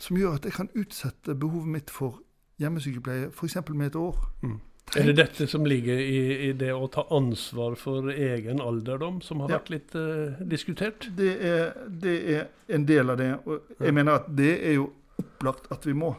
som 0.00 0.16
gjør 0.16 0.38
at 0.38 0.48
jeg 0.48 0.56
kan 0.56 0.72
utsette 0.76 1.36
behovet 1.36 1.68
mitt 1.68 1.92
for 1.92 2.20
hjemmesykepleie 2.60 3.30
f.eks. 3.32 3.56
med 3.72 3.90
et 3.90 3.96
år. 3.96 4.20
Mm. 4.42 4.58
Er 4.98 5.06
det 5.06 5.16
dette 5.20 5.46
som 5.46 5.66
ligger 5.68 6.00
i, 6.02 6.48
i, 6.48 6.52
det 6.58 6.72
å 6.74 6.88
ta 6.90 7.04
ansvar 7.14 7.76
for 7.78 8.08
egen 8.10 8.58
alderdom, 8.64 9.20
som 9.22 9.44
har 9.44 9.52
ja. 9.52 9.58
vært 9.60 9.70
litt 9.70 9.94
uh, 9.94 10.40
diskutert? 10.50 11.06
Det 11.16 11.30
er, 11.46 11.76
det 11.86 12.16
er, 12.34 12.48
en 12.74 12.86
del 12.88 13.12
av 13.12 13.20
det. 13.20 13.28
Og 13.44 13.76
jeg 13.76 13.92
ja. 13.92 13.94
mener 13.94 14.18
at 14.18 14.26
det 14.34 14.50
er 14.56 14.80
jo 14.80 14.88
opplagt 15.20 15.70
at 15.70 15.86
vi 15.86 15.94
må. 15.94 16.10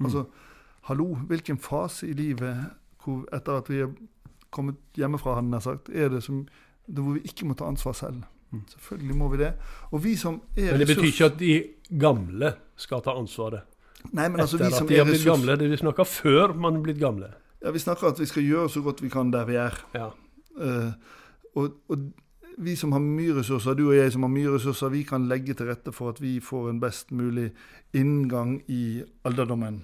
Altså, 0.00 0.24
hallo, 0.88 1.10
hvilken 1.28 1.60
fase 1.60 2.08
i 2.08 2.16
livet 2.16 2.64
hvor, 3.04 3.24
etter 3.36 3.60
at 3.60 3.70
vi 3.70 3.82
er 3.84 3.90
kommet 4.54 4.78
hjemmefra, 4.96 5.38
hadde 5.38 5.58
jeg 5.58 5.66
sagt, 5.66 5.90
er 5.92 6.08
det 6.12 6.22
som, 6.24 6.44
det 6.86 7.04
hvor 7.04 7.18
vi 7.18 7.24
ikke 7.28 7.48
må 7.48 7.58
ta 7.58 7.68
ansvar 7.68 7.96
selv? 7.98 8.24
Selvfølgelig 8.70 9.16
må 9.18 9.28
vi 9.28 9.38
det. 9.40 9.52
Og 9.90 10.04
vi 10.04 10.16
som 10.16 10.40
er 10.56 10.70
Men 10.70 10.80
det 10.80 10.86
betyr 10.86 11.08
ikke 11.10 11.24
at 11.24 11.38
de 11.38 11.54
gamle 12.00 12.52
skal 12.76 13.02
ta 13.02 13.16
ansvaret. 13.18 13.64
Nei, 14.12 14.28
men 14.28 14.40
altså, 14.40 14.56
Etter 14.56 14.68
vi 14.68 14.76
som 14.76 14.86
at 14.86 14.92
de 14.92 14.98
er 15.00 15.08
blitt 15.08 15.24
gamle. 15.24 15.56
Det 15.58 15.70
vi 15.70 15.80
snakker 15.80 16.04
før 16.04 16.54
man 16.54 16.76
er 16.78 16.84
blitt 16.84 17.00
gamle. 17.00 17.32
Ja, 17.64 17.72
vi 17.72 17.80
snakker 17.80 18.12
at 18.12 18.20
vi 18.20 18.28
skal 18.28 18.44
gjøre 18.44 18.68
så 18.70 18.82
godt 18.84 19.02
vi 19.02 19.08
kan 19.08 19.32
der 19.32 19.48
vi 19.48 19.56
er. 19.58 19.78
Ja. 19.94 20.10
Uh, 20.54 20.92
og, 21.54 21.70
og 21.88 21.98
vi 22.58 22.76
som 22.76 22.92
har 22.92 23.02
mye 23.02 23.34
ressurser, 23.38 23.74
du 23.74 23.88
og 23.88 23.96
jeg 23.96 24.12
som 24.12 24.26
har 24.26 24.30
mye 24.30 24.52
ressurser, 24.54 24.92
vi 24.92 25.02
kan 25.08 25.28
legge 25.28 25.56
til 25.56 25.70
rette 25.70 25.92
for 25.92 26.12
at 26.14 26.20
vi 26.22 26.36
får 26.44 26.70
en 26.70 26.80
best 26.82 27.10
mulig 27.12 27.50
inngang 27.96 28.60
i 28.68 29.02
alderdommen. 29.24 29.80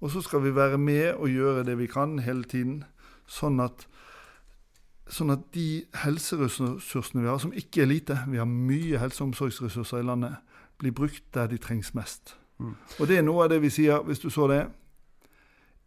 Og 0.00 0.10
så 0.10 0.22
skal 0.22 0.44
vi 0.44 0.54
være 0.54 0.78
med 0.78 1.14
og 1.14 1.28
gjøre 1.28 1.64
det 1.66 1.78
vi 1.78 1.86
kan 1.90 2.18
hele 2.22 2.44
tiden, 2.46 2.84
sånn 3.26 3.58
at, 3.60 3.86
sånn 5.10 5.34
at 5.34 5.46
de 5.54 5.84
helseressursene 6.04 7.24
vi 7.24 7.30
har, 7.30 7.40
som 7.42 7.54
ikke 7.56 7.82
er 7.82 7.90
lite, 7.90 8.18
vi 8.28 8.38
har 8.38 8.48
mye 8.48 9.00
helse- 9.02 9.24
og 9.24 9.32
omsorgsressurser 9.32 10.02
i 10.02 10.06
landet, 10.06 10.38
blir 10.78 10.94
brukt 10.94 11.24
der 11.34 11.50
de 11.50 11.58
trengs 11.58 11.94
mest. 11.98 12.36
Mm. 12.58 12.76
Og 13.00 13.08
det 13.08 13.18
er 13.18 13.26
noe 13.26 13.44
av 13.44 13.50
det 13.50 13.58
vi 13.62 13.72
sier, 13.74 14.02
hvis 14.06 14.22
du 14.22 14.30
så 14.30 14.46
det. 14.50 14.62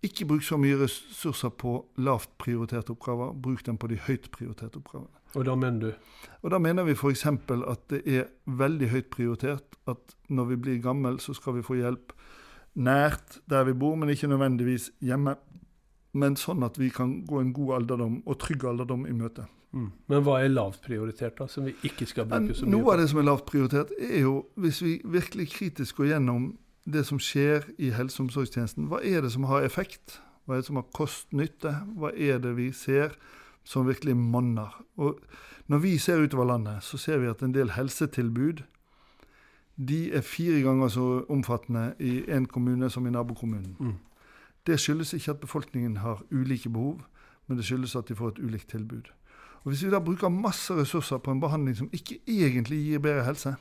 Ikke 0.03 0.25
bruk 0.25 0.44
så 0.44 0.58
mye 0.58 0.80
ressurser 0.82 1.51
på 1.62 1.75
lavt 2.01 2.32
prioriterte 2.41 2.96
oppgaver, 2.96 3.36
bruk 3.38 3.63
dem 3.65 3.77
på 3.77 3.88
de 3.91 4.00
høyt 4.01 4.32
prioriterte 4.34 4.82
oppgavene. 4.82 5.22
Og 5.38 5.46
da 5.48 5.56
mener 5.56 5.80
du 5.80 5.91
Og 6.41 6.51
Da 6.51 6.58
mener 6.58 6.84
vi 6.84 6.91
f.eks. 6.91 7.25
at 7.25 7.89
det 7.89 8.01
er 8.06 8.25
veldig 8.46 8.89
høyt 8.89 9.10
prioritert 9.10 9.77
at 9.88 10.15
når 10.27 10.46
vi 10.46 10.56
blir 10.56 10.82
gammel, 10.82 11.20
så 11.20 11.34
skal 11.34 11.53
vi 11.53 11.62
få 11.62 11.77
hjelp 11.77 12.13
nært 12.75 13.40
der 13.50 13.66
vi 13.68 13.74
bor, 13.74 13.96
men 13.96 14.10
ikke 14.10 14.30
nødvendigvis 14.32 14.92
hjemme. 15.04 15.36
Men 16.13 16.36
sånn 16.36 16.63
at 16.68 16.78
vi 16.80 16.90
kan 16.92 17.22
gå 17.28 17.40
en 17.40 17.54
god 17.56 17.82
alderdom 17.82 18.22
og 18.25 18.40
trygg 18.40 18.66
alderdom 18.68 19.06
i 19.08 19.16
møte. 19.16 19.46
mm. 19.72 19.92
Men 20.12 20.24
hva 20.24 20.42
er 20.44 20.51
lavt 20.51 20.82
prioritert, 20.84 21.38
da, 21.38 21.48
som 21.48 21.66
vi 21.66 21.75
ikke 21.88 22.06
skal 22.06 22.28
bruke 22.28 22.56
så 22.56 22.66
mye 22.66 22.72
noe 22.75 22.94
av 22.94 23.00
det 23.00 23.10
som 23.10 23.22
er 23.22 23.30
lavt 23.30 23.46
prioritert, 23.46 23.94
er 24.00 24.25
jo 24.25 24.34
hvis 24.56 24.82
vi 24.84 24.98
virkelig 25.06 25.48
kritisk 25.54 26.01
går 26.01 26.13
gjennom 26.16 26.58
det 26.86 27.06
som 27.08 27.20
skjer 27.20 27.70
i 27.78 27.92
helse- 27.96 28.20
og 28.20 28.28
omsorgstjenesten. 28.28 28.90
Hva 28.92 29.00
er 29.06 29.22
det 29.22 29.32
som 29.32 29.48
har 29.48 29.63
effekt? 29.63 30.20
Hva 30.46 30.56
er 30.58 30.63
det 30.63 30.68
som 30.68 30.82
har 30.82 30.90
kost-nytte? 30.98 31.75
Hva 31.96 32.12
er 32.18 32.42
det 32.42 32.56
vi 32.58 32.72
ser 32.75 33.16
som 33.63 33.88
virkelig 33.88 34.18
monner? 34.18 34.74
Og 34.98 35.22
når 35.68 35.84
vi 35.86 35.98
ser 35.98 36.24
utover 36.24 36.46
landet, 36.46 36.84
så 36.84 36.98
ser 36.98 37.22
vi 37.22 37.30
at 37.30 37.44
en 37.46 37.54
del 37.54 37.72
helsetilbud 37.78 38.63
de 39.88 40.14
er 40.14 40.22
fire 40.22 40.62
ganger 40.62 40.88
så 40.88 41.26
omfattende 41.30 41.94
i 42.00 42.24
en 42.32 42.46
kommune 42.46 42.90
som 42.90 43.08
i 43.08 43.10
nabokommunen. 43.10 43.76
Mm. 43.80 43.94
Det 44.68 44.80
skyldes 44.80 45.14
ikke 45.14 45.32
at 45.32 45.40
befolkningen 45.40 45.98
har 45.98 46.22
ulike 46.32 46.70
behov, 46.70 47.02
men 47.48 47.58
det 47.58 47.66
skyldes 47.66 47.96
at 47.96 48.08
de 48.08 48.16
får 48.16 48.28
et 48.28 48.40
ulikt 48.40 48.70
tilbud. 48.70 49.10
Og 49.64 49.72
Hvis 49.72 49.86
vi 49.86 49.92
da 49.92 50.00
bruker 50.00 50.30
masse 50.30 50.74
ressurser 50.74 51.18
på 51.18 51.32
en 51.32 51.42
behandling 51.42 51.78
som 51.78 51.90
ikke 51.94 52.20
egentlig 52.28 52.86
gir 52.86 53.00
bedre 53.00 53.26
helse, 53.26 53.56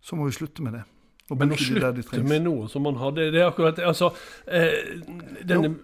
så 0.00 0.16
må 0.16 0.24
vi 0.24 0.32
slutte 0.32 0.62
med 0.62 0.72
det. 0.72 0.82
Men 1.30 1.52
å 1.54 1.58
slutte 1.58 1.92
de 1.94 2.22
med 2.26 2.42
noe 2.42 2.68
som 2.68 2.82
man 2.82 2.96
har 2.98 3.12
Det, 3.14 3.28
er 3.34 3.46
akkurat. 3.46 3.78
Altså, 3.78 4.10
eh, 4.50 4.98
denne 5.46 5.76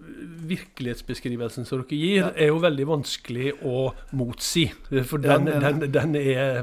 virkelighetsbeskrivelsen 0.48 1.64
som 1.66 1.82
dere 1.82 1.98
gir, 1.98 2.16
Ja. 2.24 2.30
er 2.36 2.46
jo 2.48 2.58
veldig 2.62 2.86
vanskelig 2.86 3.52
å 3.64 3.92
motsi. 4.12 4.66
For 5.04 5.18
den, 5.18 5.44
den 5.46 5.80
den, 5.80 5.92
den 5.92 6.14
er 6.16 6.62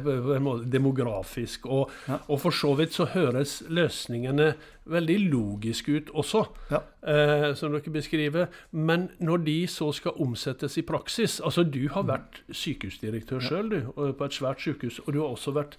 demografisk. 0.70 1.66
Og, 1.66 1.90
Ja. 2.08 2.20
og 2.28 2.40
for 2.42 2.52
så 2.52 2.76
vidt 2.78 2.94
så 2.94 3.06
høres 3.06 3.62
løsningene 3.70 4.54
veldig 4.86 5.32
logiske 5.32 5.96
ut 5.96 6.10
også, 6.14 6.48
eh, 6.72 7.54
som 7.54 7.72
dere 7.72 7.92
beskriver. 7.94 8.48
Men 8.72 9.10
når 9.22 9.44
de 9.46 9.68
så 9.68 9.92
skal 9.94 10.12
omsettes 10.20 10.78
i 10.78 10.82
praksis 10.82 11.40
Altså, 11.44 11.64
du 11.64 11.88
har 11.90 12.04
vært 12.04 12.42
sykehusdirektør 12.52 13.40
sjøl, 13.40 13.70
du, 13.70 14.14
på 14.14 14.26
et 14.26 14.32
svært 14.32 14.60
sykehus. 14.60 15.00
Og 15.08 15.14
du 15.14 15.20
har 15.22 15.30
også 15.36 15.54
vært 15.54 15.78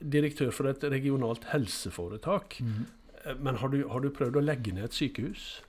direktør 0.00 0.52
for 0.52 0.68
et 0.68 0.80
regionalt 0.84 1.44
helseforetak. 1.52 2.60
Mm. 2.60 2.86
Men 3.42 3.56
har 3.56 3.68
du, 3.68 3.88
har 3.88 4.00
du 4.00 4.10
prøvd 4.10 4.36
å 4.36 4.44
legge 4.44 4.72
ned 4.72 4.84
et 4.84 4.94
sykehus? 4.94 5.62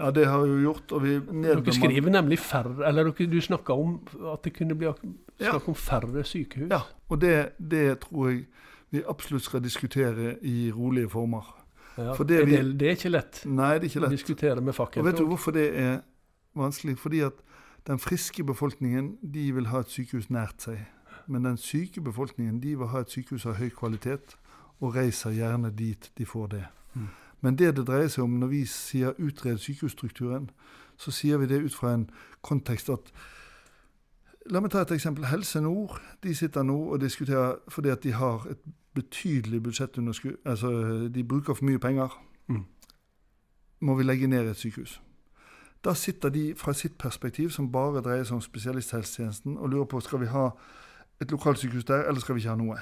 Ja, 0.00 0.10
det 0.16 0.24
har 0.26 0.40
vi 0.42 0.48
jo 0.48 0.60
gjort. 0.70 0.92
Og 0.96 1.02
vi 1.04 1.14
Dere 1.44 1.72
skriver 1.76 2.10
nemlig 2.14 2.38
færre 2.40 2.86
Eller 2.88 3.10
dere, 3.10 3.26
du 3.30 3.40
snakka 3.44 3.74
om 3.76 3.98
at 4.32 4.42
det 4.46 4.54
kunne 4.56 4.74
bli 4.80 4.88
snakk 5.40 5.68
om 5.68 5.74
færre 5.76 6.24
sykehus. 6.24 6.70
Ja, 6.70 6.80
og 7.08 7.20
det, 7.20 7.34
det 7.60 7.98
tror 8.06 8.30
jeg 8.30 8.46
vi 8.90 9.02
absolutt 9.08 9.44
skal 9.44 9.62
diskutere 9.62 10.36
i 10.42 10.70
rolige 10.74 11.08
former. 11.12 11.56
Ja, 11.98 12.12
For 12.16 12.24
det 12.24 12.40
er 12.40 12.44
vi- 12.46 12.56
det, 12.56 12.78
det 12.80 12.88
er 12.88 12.96
ikke 12.96 13.10
lett 13.10 13.42
Nei, 13.46 13.74
det 13.78 13.84
er 13.84 13.90
ikke 13.98 14.06
å 14.06 14.10
diskutere 14.10 14.60
med 14.60 14.74
Og 14.80 15.04
vet 15.04 15.18
du 15.18 15.26
hvorfor 15.26 15.52
det 15.52 15.66
er 15.78 16.00
vanskelig? 16.56 16.98
Fordi 16.98 17.20
at 17.20 17.32
den 17.86 17.98
friske 17.98 18.44
befolkningen 18.44 19.18
de 19.22 19.52
vil 19.52 19.66
ha 19.66 19.78
et 19.80 19.90
sykehus 19.90 20.30
nært 20.30 20.62
seg. 20.62 20.78
Men 21.26 21.44
den 21.44 21.56
syke 21.56 22.00
befolkningen 22.00 22.60
de 22.60 22.74
vil 22.78 22.86
ha 22.86 23.00
et 23.00 23.10
sykehus 23.10 23.46
av 23.46 23.54
høy 23.54 23.68
kvalitet, 23.70 24.36
og 24.80 24.94
reiser 24.96 25.30
gjerne 25.30 25.70
dit 25.76 26.10
de 26.18 26.24
får 26.24 26.46
det. 26.48 26.64
Mm. 26.94 27.08
Men 27.40 27.56
det 27.58 27.76
det 27.76 27.86
dreier 27.86 28.08
seg 28.08 28.24
om 28.24 28.38
når 28.40 28.46
vi 28.46 28.64
sier 28.64 29.12
'utred 29.18 29.58
sykehusstrukturen', 29.58 30.50
så 30.96 31.10
sier 31.10 31.36
vi 31.38 31.46
det 31.46 31.62
ut 31.64 31.74
fra 31.74 31.94
en 31.94 32.10
kontekst 32.42 32.90
at 32.90 33.12
La 34.50 34.60
meg 34.60 34.70
ta 34.70 34.80
et 34.80 34.90
eksempel. 34.90 35.24
Helse 35.24 35.60
Nord 35.60 36.00
de 36.22 36.34
sitter 36.34 36.62
nå 36.62 36.76
og 36.92 37.00
diskuterer 37.00 37.56
fordi 37.68 37.88
at 37.88 38.02
de 38.02 38.12
har 38.12 38.46
et 38.50 38.58
betydelig 38.94 39.62
budsjettunderskudd. 39.62 40.36
Altså, 40.44 40.70
de 41.14 41.24
bruker 41.24 41.54
for 41.54 41.64
mye 41.64 41.78
penger. 41.78 42.08
Mm. 42.48 42.64
Må 43.80 43.94
vi 43.94 44.02
legge 44.02 44.26
ned 44.26 44.50
et 44.50 44.56
sykehus? 44.56 45.02
Da 45.84 45.94
sitter 45.94 46.28
de 46.28 46.54
fra 46.56 46.72
sitt 46.72 46.98
perspektiv, 46.98 47.50
som 47.50 47.72
bare 47.72 48.02
dreier 48.02 48.24
seg 48.24 48.34
om 48.34 48.40
spesialisthelsetjenesten, 48.40 49.56
og 49.56 49.68
lurer 49.68 49.84
på 49.84 50.00
skal 50.00 50.20
vi 50.20 50.26
ha 50.26 50.50
et 51.20 51.30
lokalsykehus 51.30 51.84
der, 51.84 52.02
eller 52.08 52.20
skal 52.20 52.34
vi 52.34 52.40
ikke 52.40 52.50
ha 52.50 52.56
noe. 52.56 52.76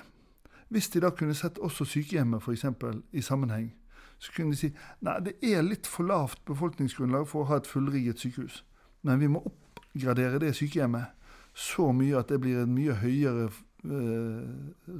Hvis 0.69 0.89
de 0.89 1.01
da 1.01 1.11
kunne 1.11 1.35
sett 1.35 1.59
også 1.59 1.85
sykehjemmet 1.85 2.43
for 2.43 2.53
eksempel, 2.53 3.03
i 3.13 3.21
sammenheng, 3.21 3.71
så 4.19 4.33
kunne 4.35 4.51
de 4.55 4.59
si 4.59 4.73
nei, 5.07 5.19
det 5.29 5.37
er 5.47 5.63
litt 5.63 5.87
for 5.87 6.09
lavt 6.09 6.41
befolkningsgrunnlag 6.49 7.27
for 7.31 7.45
å 7.45 7.49
ha 7.53 7.61
et 7.61 7.71
fullrigget 7.71 8.19
sykehus. 8.25 8.63
Men 9.07 9.21
vi 9.23 9.29
må 9.31 9.45
oppgradere 9.47 10.41
det 10.43 10.57
sykehjemmet 10.59 11.15
så 11.59 11.93
mye 11.95 12.19
at 12.21 12.29
det 12.31 12.41
blir 12.43 12.61
en 12.63 12.75
mye 12.75 12.95
høyere 13.01 13.49
eh, 13.49 14.43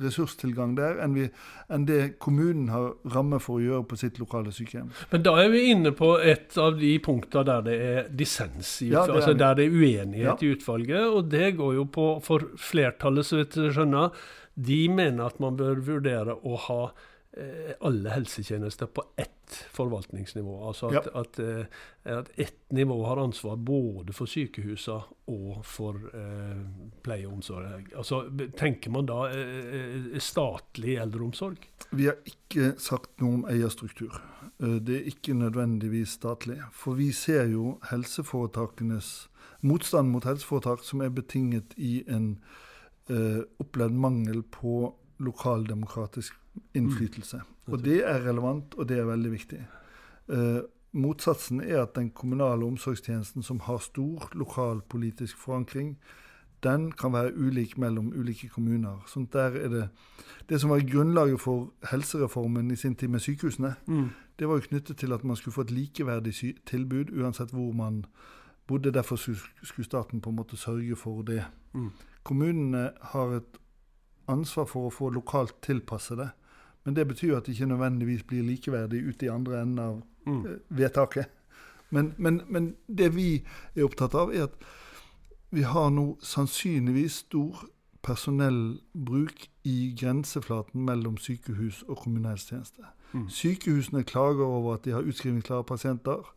ressurstilgang 0.03 0.73
der 0.79 0.99
enn, 1.05 1.15
vi, 1.15 1.27
enn 1.71 1.85
det 1.89 1.99
kommunen 2.23 2.69
har 2.73 2.93
ramme 3.15 3.39
for 3.43 3.59
å 3.59 3.63
gjøre 3.65 3.87
på 3.91 3.99
sitt 4.01 4.19
lokale 4.23 4.53
sykehjem. 4.55 4.89
Men 5.13 5.25
da 5.27 5.35
er 5.43 5.53
vi 5.53 5.65
inne 5.73 5.93
på 5.99 6.13
et 6.23 6.57
av 6.59 6.79
de 6.81 6.95
punkta 7.05 7.45
der 7.47 7.63
det 7.69 7.77
er 7.89 8.09
dissens, 8.11 8.73
i 8.87 8.91
Ja, 8.93 9.05
det 9.07 9.15
er 9.15 9.21
altså 9.21 9.37
der 9.39 9.59
det 9.59 9.69
er 9.69 9.77
uenighet 9.79 10.27
Ja. 10.31 10.37
i 10.43 10.53
utvalget. 10.55 11.05
Og 11.15 11.31
det 11.31 11.53
går 11.59 11.75
jo 11.79 11.85
på 11.95 12.09
for 12.27 12.49
flertallet, 12.59 13.27
så 13.27 13.39
vidt 13.43 13.59
jeg 13.59 13.75
skjønner. 13.77 14.11
De 14.59 14.81
mener 14.91 15.27
at 15.31 15.39
man 15.43 15.57
bør 15.59 15.79
vurdere 15.87 16.35
å 16.43 16.57
ha 16.67 16.81
alle 17.81 18.11
helsetjenester 18.11 18.87
på 18.87 19.05
ett 19.17 19.35
forvaltningsnivå. 19.73 20.55
Altså 20.69 20.89
at, 20.89 21.07
at, 21.15 21.39
eh, 21.39 22.19
at 22.19 22.31
ett 22.37 22.73
nivå 22.73 23.05
har 23.07 23.17
ansvar 23.17 23.57
både 23.57 24.13
for 24.13 24.27
sykehusene 24.27 25.03
og 25.29 25.61
for 25.67 25.97
eh, 26.15 26.65
pleie 27.05 27.27
og 27.29 27.39
omsorg. 27.39 27.93
Altså, 27.97 28.23
tenker 28.57 28.91
man 28.91 29.09
da 29.09 29.21
eh, 29.31 29.75
eh, 29.79 30.19
statlig 30.25 30.97
eldreomsorg? 31.01 31.69
Vi 31.91 32.09
har 32.09 32.19
ikke 32.29 32.73
sagt 32.81 33.21
noe 33.23 33.41
om 33.41 33.47
eierstruktur. 33.49 34.21
Eh, 34.59 34.79
Det 34.83 34.97
er 34.97 35.11
ikke 35.13 35.37
nødvendigvis 35.39 36.17
statlig. 36.19 36.59
For 36.73 36.99
vi 36.99 37.13
ser 37.13 37.49
jo 37.53 37.79
helseforetakenes 37.91 39.29
motstand 39.61 40.11
mot 40.11 40.25
helseforetak 40.25 40.85
som 40.87 41.01
er 41.03 41.15
betinget 41.15 41.77
i 41.77 42.03
en 42.09 42.39
eh, 43.11 43.45
opplevd 43.61 43.95
mangel 43.95 44.43
på 44.43 44.95
lokaldemokratisk 45.19 46.35
innflytelse. 46.75 47.43
Og 47.69 47.85
det 47.85 48.01
er 48.05 48.25
relevant, 48.25 48.75
og 48.75 48.89
det 48.89 48.99
er 48.99 49.09
veldig 49.09 49.33
viktig. 49.33 49.61
Eh, 50.33 50.61
motsatsen 50.93 51.61
er 51.61 51.83
at 51.83 51.97
den 51.97 52.11
kommunale 52.11 52.65
omsorgstjenesten, 52.65 53.43
som 53.43 53.61
har 53.61 53.79
stor 53.79 54.31
lokal 54.35 54.81
politisk 54.89 55.37
forankring, 55.37 55.99
den 56.63 56.93
kan 56.93 57.13
være 57.13 57.35
ulik 57.37 57.79
mellom 57.79 58.13
ulike 58.17 58.49
kommuner. 58.49 59.05
Sånn 59.07 59.29
der 59.33 59.55
er 59.61 59.69
det, 59.69 59.85
det 60.49 60.59
som 60.61 60.73
var 60.73 60.83
grunnlaget 60.83 61.41
for 61.41 61.71
helsereformen 61.91 62.71
i 62.71 62.77
sin 62.77 62.97
tid 62.99 63.13
med 63.15 63.23
sykehusene, 63.23 63.77
det 64.39 64.49
var 64.49 64.59
jo 64.59 64.67
knyttet 64.69 64.99
til 64.99 65.13
at 65.13 65.25
man 65.25 65.37
skulle 65.37 65.55
få 65.55 65.67
et 65.67 65.71
likeverdig 65.71 66.35
tilbud 66.67 67.15
uansett 67.15 67.51
hvor 67.55 67.73
man 67.73 68.05
bodde. 68.67 68.91
Derfor 68.91 69.17
skulle 69.17 69.39
skulle 69.63 69.87
staten 69.87 70.21
på 70.21 70.31
en 70.31 70.37
måte 70.37 70.57
sørge 70.57 70.97
for 70.97 71.23
det. 71.23 71.45
Mm. 71.73 71.91
Kommunene 72.23 72.91
har 73.03 73.37
et 73.37 73.59
ansvar 74.29 74.67
for 74.67 74.89
å 74.89 74.95
få 74.95 75.11
lokalt 75.11 75.57
tilpassede, 75.63 76.31
men 76.89 76.97
det 76.97 77.05
betyr 77.11 77.37
at 77.37 77.47
det 77.47 77.53
ikke 77.55 77.69
nødvendigvis 77.69 78.23
blir 78.25 78.47
likeverdig 78.49 79.03
ute 79.11 79.27
i 79.29 79.33
andre 79.33 79.61
enden 79.63 79.79
av 79.85 79.99
Mm. 80.27 80.41
eh, 80.47 80.59
vedtaket. 80.79 81.29
Men, 81.91 82.15
men, 82.19 82.41
men 82.49 82.75
det 82.89 83.15
vi 83.15 83.43
er 83.77 83.85
opptatt 83.87 84.15
av, 84.15 84.33
er 84.35 84.43
at 84.49 84.57
vi 85.51 85.63
har 85.65 85.91
nå 85.91 86.19
sannsynligvis 86.21 87.13
stor 87.23 87.63
personellbruk 88.05 89.47
i 89.65 89.95
grenseflaten 90.01 90.85
mellom 90.85 91.17
sykehus 91.17 91.83
og 91.89 91.97
kommunehelsetjeneste. 92.03 92.83
Sykehusene 93.33 94.03
klager 94.05 94.45
over 94.45 94.75
at 94.75 94.85
de 94.85 94.91
har 94.93 95.01
utskrivningsklare 95.09 95.65
pasienter. 95.65 96.29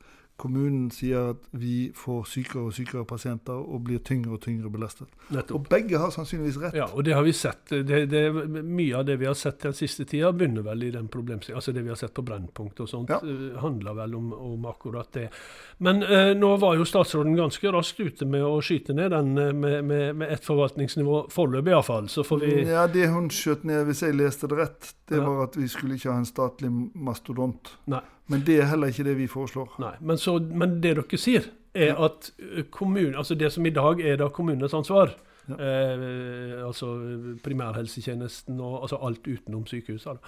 Kommunen 0.41 0.87
sier 0.93 1.31
at 1.35 1.43
vi 1.61 1.91
får 1.95 2.23
sykere 2.31 2.63
og 2.67 2.73
sykere 2.73 3.05
pasienter 3.05 3.53
og 3.61 3.83
blir 3.85 3.99
tyngre 4.07 4.33
og 4.35 4.41
tyngre 4.41 4.71
belastet. 4.73 5.07
Nettopp. 5.29 5.59
Og 5.59 5.67
begge 5.69 5.99
har 6.01 6.09
sannsynligvis 6.15 6.57
rett. 6.63 6.77
Ja, 6.79 6.87
og 6.89 7.05
det 7.05 7.13
har 7.13 7.21
vi 7.27 7.33
sett. 7.37 7.61
Det, 7.69 7.99
det, 8.09 8.23
mye 8.65 8.97
av 8.97 9.05
det 9.05 9.19
vi 9.21 9.27
har 9.29 9.37
sett 9.37 9.59
den 9.67 9.75
siste 9.77 10.05
tida, 10.09 10.31
begynner 10.33 10.65
vel 10.65 10.87
i 10.87 10.91
den 10.95 11.07
problemstillingen. 11.13 11.59
Altså 11.61 11.75
det 11.77 11.83
vi 11.85 11.93
har 11.93 11.99
sett 12.01 12.15
på 12.17 12.25
Brennpunkt 12.25 12.81
og 12.81 12.89
sånt, 12.89 13.13
Ja. 13.13 13.19
eh, 13.21 13.59
handler 13.61 13.93
vel 14.01 14.15
om, 14.17 14.31
om 14.33 14.65
akkurat 14.71 15.11
det. 15.13 15.27
Men 15.77 16.01
eh, 16.03 16.31
nå 16.37 16.55
var 16.61 16.75
jo 16.79 16.85
statsråden 16.89 17.35
ganske 17.37 17.71
raskt 17.75 17.99
ute 18.01 18.25
med 18.25 18.41
å 18.47 18.57
skyte 18.65 18.95
ned 18.97 19.11
den 19.13 19.37
eh, 19.37 19.51
med, 19.53 19.85
med, 19.85 20.15
med 20.23 20.31
ett 20.33 20.45
forvaltningsnivå, 20.45 21.27
foreløpig 21.29 21.75
iallfall. 21.75 22.09
Så 22.09 22.25
får 22.25 22.39
vi 22.47 22.55
Ja, 22.71 22.87
Det 22.87 23.07
hun 23.13 23.29
skjøt 23.29 23.63
ned, 23.69 23.85
hvis 23.87 24.01
jeg 24.07 24.17
leste 24.17 24.49
det 24.49 24.57
rett, 24.57 24.93
det 25.11 25.17
Ja. 25.21 25.27
var 25.29 25.43
at 25.49 25.55
vi 25.59 25.67
skulle 25.67 25.95
ikke 25.99 26.09
ha 26.11 26.17
en 26.17 26.25
statlig 26.25 26.71
mastodont. 26.95 27.75
Nei. 27.91 28.01
Men 28.31 28.43
det 28.47 28.61
er 28.61 28.67
heller 28.69 28.87
ikke 28.93 29.03
det 29.03 29.13
vi 29.17 29.25
foreslår. 29.27 29.73
Nei. 29.81 29.89
Men, 29.99 30.15
så, 30.21 30.30
men 30.39 30.79
det 30.81 30.95
dere 30.97 31.17
sier, 31.19 31.49
er 31.73 31.95
at 32.03 32.31
eh, 32.39 32.63
kommunen, 32.69 33.15
altså 33.15 33.35
det 33.35 33.51
som 33.53 33.65
i 33.65 33.73
dag 33.75 34.01
er 34.01 34.17
da 34.17 34.29
kommunenes 34.29 34.73
ansvar, 34.73 35.15
Ja. 35.49 35.55
eh, 35.57 36.65
altså 36.65 36.85
primærhelsetjenesten 37.43 38.59
og 38.61 38.81
altså 38.83 38.99
alt 39.01 39.25
utenom 39.27 39.65
sykehusene, 39.65 40.19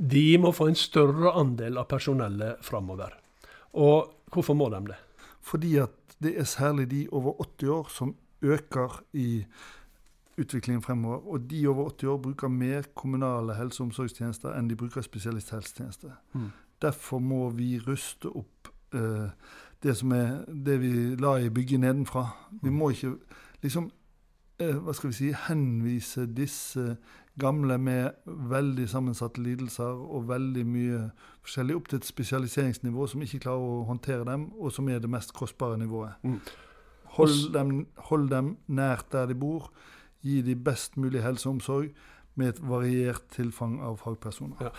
de 0.00 0.38
må 0.38 0.52
få 0.56 0.70
en 0.70 0.78
større 0.78 1.34
andel 1.36 1.76
av 1.78 1.88
personellet 1.90 2.62
framover. 2.64 3.12
Og 3.74 4.08
hvorfor 4.32 4.56
må 4.56 4.70
de 4.72 4.80
det? 4.88 4.96
Fordi 5.42 5.74
at 5.82 6.16
det 6.22 6.38
er 6.40 6.44
særlig 6.48 6.88
de 6.90 7.02
over 7.12 7.36
80 7.42 7.68
år 7.68 7.90
som 7.92 8.14
øker 8.42 9.02
i 9.12 9.44
utviklingen 10.40 10.82
fremover. 10.82 11.20
Og 11.28 11.50
de 11.50 11.66
over 11.68 11.90
80 11.90 12.08
år 12.08 12.18
bruker 12.24 12.48
mer 12.48 12.82
kommunale 12.94 13.54
helse- 13.54 13.82
og 13.82 13.90
omsorgstjenester 13.90 14.56
enn 14.56 14.68
de 14.70 14.76
bruker 14.76 15.04
spesialisthelsetjenester. 15.04 16.16
Mm. 16.32 16.50
Derfor 16.80 17.18
må 17.20 17.50
vi 17.50 17.78
ruste 17.86 18.32
opp 18.32 18.69
eh, 18.94 19.30
det 19.82 19.96
som 19.96 20.12
er 20.12 20.44
det 20.48 20.80
vi 20.80 20.92
la 21.16 21.36
i 21.40 21.50
bygget 21.50 21.80
nedenfra. 21.80 22.26
Vi 22.62 22.70
må 22.70 22.90
ikke 22.90 23.14
liksom 23.62 23.90
eh, 24.60 24.76
hva 24.76 24.94
skal 24.96 25.10
vi 25.10 25.16
si, 25.16 25.32
henvise 25.48 26.26
disse 26.26 26.96
gamle 27.40 27.78
med 27.78 28.10
veldig 28.26 28.88
sammensatte 28.90 29.40
lidelser 29.42 30.00
og 30.04 30.28
veldig 30.28 30.64
mye 30.66 31.04
forskjellig 31.40 31.76
opp 31.76 31.88
til 31.88 32.00
et 32.00 32.08
spesialiseringsnivå 32.08 33.06
som 33.08 33.22
ikke 33.24 33.44
klarer 33.46 33.64
å 33.64 33.84
håndtere 33.88 34.26
dem, 34.28 34.50
og 34.58 34.74
som 34.74 34.88
er 34.88 35.00
det 35.00 35.10
mest 35.10 35.32
kostbare 35.36 35.78
nivået. 35.80 36.18
Mm. 36.22 36.40
Hold 37.16 37.52
dem, 37.54 37.86
hold 38.10 38.28
dem 38.30 38.56
nært 38.68 39.12
der 39.12 39.26
de 39.26 39.34
bor. 39.34 39.70
Gi 40.22 40.42
de 40.44 40.54
best 40.54 40.98
mulig 41.00 41.22
helse 41.24 41.48
og 41.48 41.56
omsorg 41.56 41.94
med 42.38 42.52
et 42.52 42.60
variert 42.62 43.24
tilfang 43.34 43.80
av 43.82 43.96
fagpersoner. 44.02 44.60
Ja. 44.60 44.74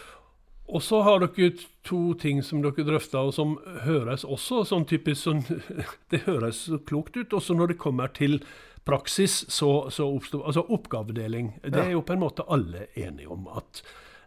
Og 0.70 0.84
så 0.84 1.02
har 1.02 1.24
dere 1.24 1.52
to 1.88 2.14
ting 2.20 2.42
som 2.46 2.62
dere 2.64 2.86
drøfta, 2.88 3.24
og 3.28 3.34
som 3.36 3.56
høres 3.86 4.24
også 4.24 4.64
sånn 4.70 4.86
typisk 4.90 5.26
sånn 5.26 5.42
Det 6.12 6.24
høres 6.28 6.66
så 6.70 6.80
klokt 6.80 7.18
ut. 7.18 7.34
Også 7.34 7.58
når 7.58 7.74
det 7.74 7.82
kommer 7.82 8.14
til 8.16 8.40
praksis, 8.88 9.44
så, 9.52 9.90
så 9.90 10.08
oppstår 10.08 10.46
Altså 10.48 10.64
oppgavedeling. 10.70 11.58
Det 11.64 11.82
er 11.82 11.92
jo 11.96 12.06
på 12.06 12.16
en 12.16 12.24
måte 12.24 12.48
alle 12.48 12.88
enige 12.96 13.30
om. 13.34 13.50
At, 13.58 13.84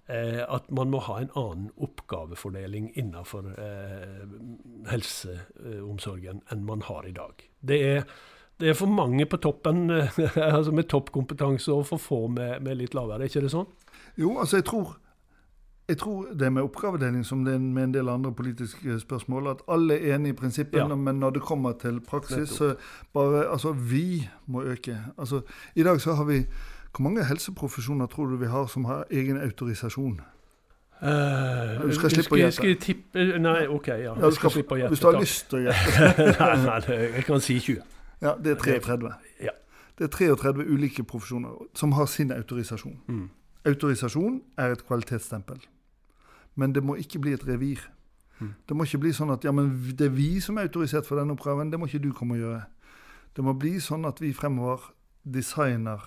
eh, 0.07 0.43
at 0.45 0.69
man 0.71 0.93
må 0.93 1.01
ha 1.07 1.21
en 1.23 1.33
annen 1.33 1.71
oppgavefordeling 1.77 2.93
innenfor 2.95 3.49
eh, 3.55 4.23
helseomsorgen 4.93 6.45
enn 6.53 6.67
man 6.69 6.85
har 6.91 7.09
i 7.09 7.15
dag. 7.17 7.47
Det 7.61 7.81
er, 7.89 8.05
det 8.61 8.71
er 8.71 8.79
for 8.79 8.91
mange 8.91 9.27
på 9.27 9.41
toppen 9.43 9.89
altså 10.59 10.75
med 10.75 10.91
toppkompetanse 10.93 11.73
og 11.73 11.89
for 11.89 12.03
få 12.03 12.21
med, 12.29 12.61
med 12.63 12.83
litt 12.83 12.95
lavere, 12.95 13.25
er 13.25 13.33
ikke 13.33 13.47
det 13.47 13.55
sånn? 13.55 13.71
Jo, 14.21 14.37
altså 14.39 14.61
jeg 14.61 14.69
tror, 14.69 14.95
jeg 15.89 15.99
tror 15.99 16.27
det 16.39 16.53
med 16.53 16.63
oppgavedeling 16.63 17.25
som 17.27 17.45
det 17.45 17.55
er 17.55 17.59
med 17.59 17.83
en 17.85 17.95
del 17.95 18.09
andre 18.09 18.33
politiske 18.33 19.01
spørsmål, 19.01 19.47
at 19.51 19.63
alle 19.69 19.95
er 20.01 20.15
enige 20.15 20.33
i 20.33 20.37
prinsippene, 20.37 20.89
Ja. 20.89 20.95
men 20.95 21.15
når 21.21 21.31
det 21.31 21.43
kommer 21.43 21.73
til 21.73 22.01
praksis, 22.01 22.49
så 22.49 22.75
bare 23.15 23.45
Altså, 23.53 23.73
vi 23.73 24.29
må 24.47 24.63
øke. 24.63 24.99
Altså, 25.19 25.41
I 25.75 25.83
dag 25.83 26.01
så 26.01 26.15
har 26.15 26.25
vi 26.25 26.47
Hvor 26.97 27.03
mange 27.03 27.25
helseprofesjoner 27.25 28.07
tror 28.07 28.27
du 28.27 28.37
vi 28.37 28.47
har 28.47 28.67
som 28.67 28.85
har 28.85 29.05
egen 29.11 29.37
autorisasjon? 29.41 30.21
Uh, 31.03 31.83
Du 31.89 31.93
skal 31.95 32.11
slippe 32.11 32.37
å 32.37 32.39
gjette. 32.39 33.39
Nei, 33.43 33.67
OK, 33.69 33.89
ja. 33.89 33.97
Ja, 33.97 34.15
du 34.15 34.21
skal 34.21 34.33
skal, 34.33 34.51
slippe 34.51 34.75
å 34.75 34.79
gjette. 34.79 34.89
hvis 34.95 35.01
du 35.01 35.07
har 35.07 35.13
takk. 35.13 35.21
lyst 35.21 35.49
til 35.51 35.59
å 35.59 35.63
gjette. 35.67 36.29
nei, 36.41 36.79
nei, 36.89 36.99
jeg 37.19 37.25
kan 37.27 37.41
si 37.41 37.59
20. 37.61 37.83
Ja, 38.23 38.35
det 38.45 38.55
er 38.55 38.63
33. 38.63 39.11
Ja. 39.43 39.51
Det 39.99 40.05
er 40.05 40.09
33 40.37 40.65
ulike 40.71 41.05
profesjoner 41.05 41.51
som 41.75 41.93
har 41.93 42.07
sin 42.07 42.33
autorisasjon. 42.33 42.97
Mm. 43.09 43.27
Autorisasjon 43.67 44.41
er 44.59 44.73
et 44.79 44.87
kvalitetsstempel. 44.87 45.61
Men 46.57 46.73
det 46.73 46.83
må 46.85 46.97
ikke 46.97 47.19
bli 47.21 47.33
et 47.35 47.47
revir. 47.47 47.81
Mm. 48.41 48.55
Det 48.67 48.77
må 48.77 48.85
ikke 48.85 49.01
bli 49.01 49.13
sånn 49.13 49.31
at 49.33 49.45
ja, 49.45 49.53
men 49.53 49.73
det 49.97 50.07
er 50.07 50.15
vi 50.15 50.41
som 50.41 50.59
er 50.59 50.69
autorisert 50.69 51.07
for 51.07 51.17
denne 51.19 51.33
oppgaven, 51.37 51.71
det 51.71 51.79
må 51.81 51.87
ikke 51.87 52.03
du 52.03 52.13
komme 52.13 52.35
og 52.35 52.41
gjøre. 52.45 52.65
Det 53.35 53.45
må 53.45 53.55
bli 53.59 53.77
sånn 53.83 54.07
at 54.07 54.21
vi 54.23 54.33
fremover 54.33 54.81
designer 55.25 56.03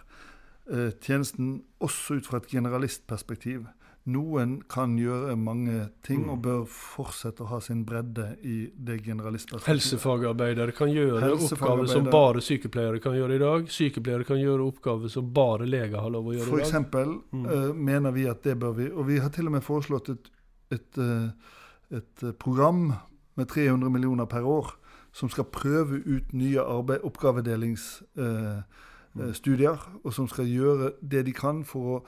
eh, 0.72 0.92
tjenesten 1.02 1.62
også 1.84 2.18
ut 2.20 2.26
fra 2.28 2.38
et 2.42 2.48
generalistperspektiv. 2.52 3.66
Noen 4.08 4.62
kan 4.72 4.94
gjøre 4.98 5.34
mange 5.36 5.90
ting 6.04 6.22
Mm. 6.24 6.30
og 6.32 6.42
bør 6.42 6.62
fortsette 6.72 7.44
å 7.44 7.48
ha 7.50 7.60
sin 7.60 7.84
bredde 7.84 8.38
i 8.44 8.70
det 8.76 9.02
generalistperspektivet. 9.04 9.68
Helsefagarbeidere 9.68 10.72
kan 10.72 10.88
gjøre 10.88 11.34
oppgaver 11.36 11.88
som 11.92 12.06
bare 12.06 12.40
sykepleiere 12.40 13.02
kan 13.04 13.14
gjøre 13.18 13.36
i 13.36 13.42
dag. 13.42 13.68
Sykepleiere 13.68 14.24
kan 14.24 14.38
gjøre 14.40 14.64
oppgaver 14.72 15.10
som 15.12 15.28
bare 15.34 15.68
leger 15.68 16.00
har 16.00 16.10
lov 16.10 16.26
å 16.32 16.36
gjøre 16.38 16.48
For 16.48 16.56
i 16.60 16.62
dag. 16.64 16.68
eksempel 16.70 17.22
Mm. 17.34 17.46
eh, 17.48 17.74
mener 17.74 18.12
vi 18.12 18.26
at 18.28 18.42
det 18.44 18.58
bør 18.60 18.76
vi. 18.76 18.90
Og 18.92 19.06
vi 19.08 19.18
har 19.20 19.30
til 19.30 19.46
og 19.48 19.52
med 19.52 19.64
foreslått 19.64 20.10
et, 20.10 20.30
et, 20.72 20.98
eh, 20.98 21.30
et 21.98 22.24
eh, 22.24 22.32
program 22.40 22.94
med 23.36 23.48
300 23.48 23.90
millioner 23.90 24.26
per 24.26 24.42
år 24.46 24.74
som 25.14 25.30
skal 25.30 25.44
prøve 25.46 26.02
ut 26.06 26.34
nye 26.34 26.60
arbeid, 26.62 27.00
oppgavedelingsstudier, 27.04 28.66
Mm. 29.16 30.00
og 30.04 30.14
som 30.14 30.28
skal 30.28 30.46
gjøre 30.46 30.92
det 31.02 31.26
de 31.26 31.34
kan 31.34 31.64
for 31.66 31.80
å 32.00 32.04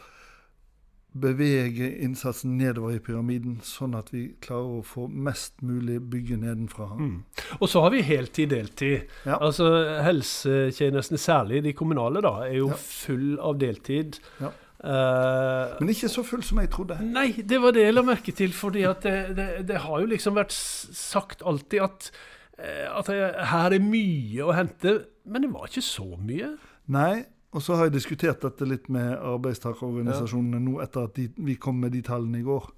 bevege 1.20 1.88
innsatsen 2.06 2.52
nedover 2.60 2.92
i 2.94 3.00
pyramiden, 3.00 3.56
sånn 3.66 3.96
at 3.98 4.12
vi 4.14 4.36
klarer 4.42 4.78
å 4.80 4.84
få 4.86 5.08
mest 5.10 5.54
mulig 5.66 6.00
bygge 6.12 6.38
nedenfra. 6.38 6.86
Mm. 7.00 7.24
Og 7.62 7.68
så 7.72 7.82
har 7.82 7.90
vi 7.96 8.02
heltid, 8.06 8.50
deltid. 8.52 9.08
Ja. 9.26 9.40
Altså 9.42 9.72
Helsetjenestene, 10.06 11.18
særlig 11.18 11.64
de 11.64 11.74
kommunale, 11.74 12.22
da, 12.22 12.36
er 12.46 12.54
jo 12.60 12.68
Ja. 12.70 12.74
full 12.76 13.40
av 13.40 13.58
deltid. 13.58 14.20
Ja. 14.40 14.52
Eh, 14.84 15.76
Men 15.80 15.90
ikke 15.92 16.08
så 16.12 16.24
full 16.24 16.44
som 16.44 16.60
jeg 16.62 16.70
trodde. 16.72 17.00
Nei, 17.04 17.32
det 17.44 17.60
var 17.62 17.76
det 17.76 17.84
jeg 17.84 17.96
la 17.98 18.04
merke 18.08 18.32
til. 18.36 18.54
fordi 18.56 18.86
det, 19.04 19.16
det, 19.36 19.48
det 19.68 19.82
har 19.84 20.00
jo 20.00 20.06
liksom 20.06 20.38
vært 20.40 20.56
sagt 20.56 21.44
alltid 21.46 21.82
at, 21.84 22.12
eh, 22.58 22.88
at 22.88 23.12
her 23.52 23.76
er 23.76 23.84
mye 23.84 24.46
å 24.46 24.56
hente. 24.56 25.00
Men 25.26 25.44
det 25.44 25.52
var 25.54 25.68
ikke 25.68 25.84
så 25.84 26.08
mye. 26.16 26.54
Nei, 26.88 27.26
og 27.52 27.62
så 27.66 27.76
har 27.76 27.90
jeg 27.90 27.98
diskutert 27.98 28.42
dette 28.46 28.66
litt 28.66 28.90
med 28.90 29.18
arbeidstakerorganisasjonene 29.18 30.62
nå 30.64 30.80
etter 30.84 31.08
at 31.10 31.16
de, 31.18 31.28
vi 31.38 31.56
kom 31.56 31.80
med 31.82 31.92
de 31.92 32.02
tallene 32.06 32.40
i 32.40 32.46
går. 32.46 32.70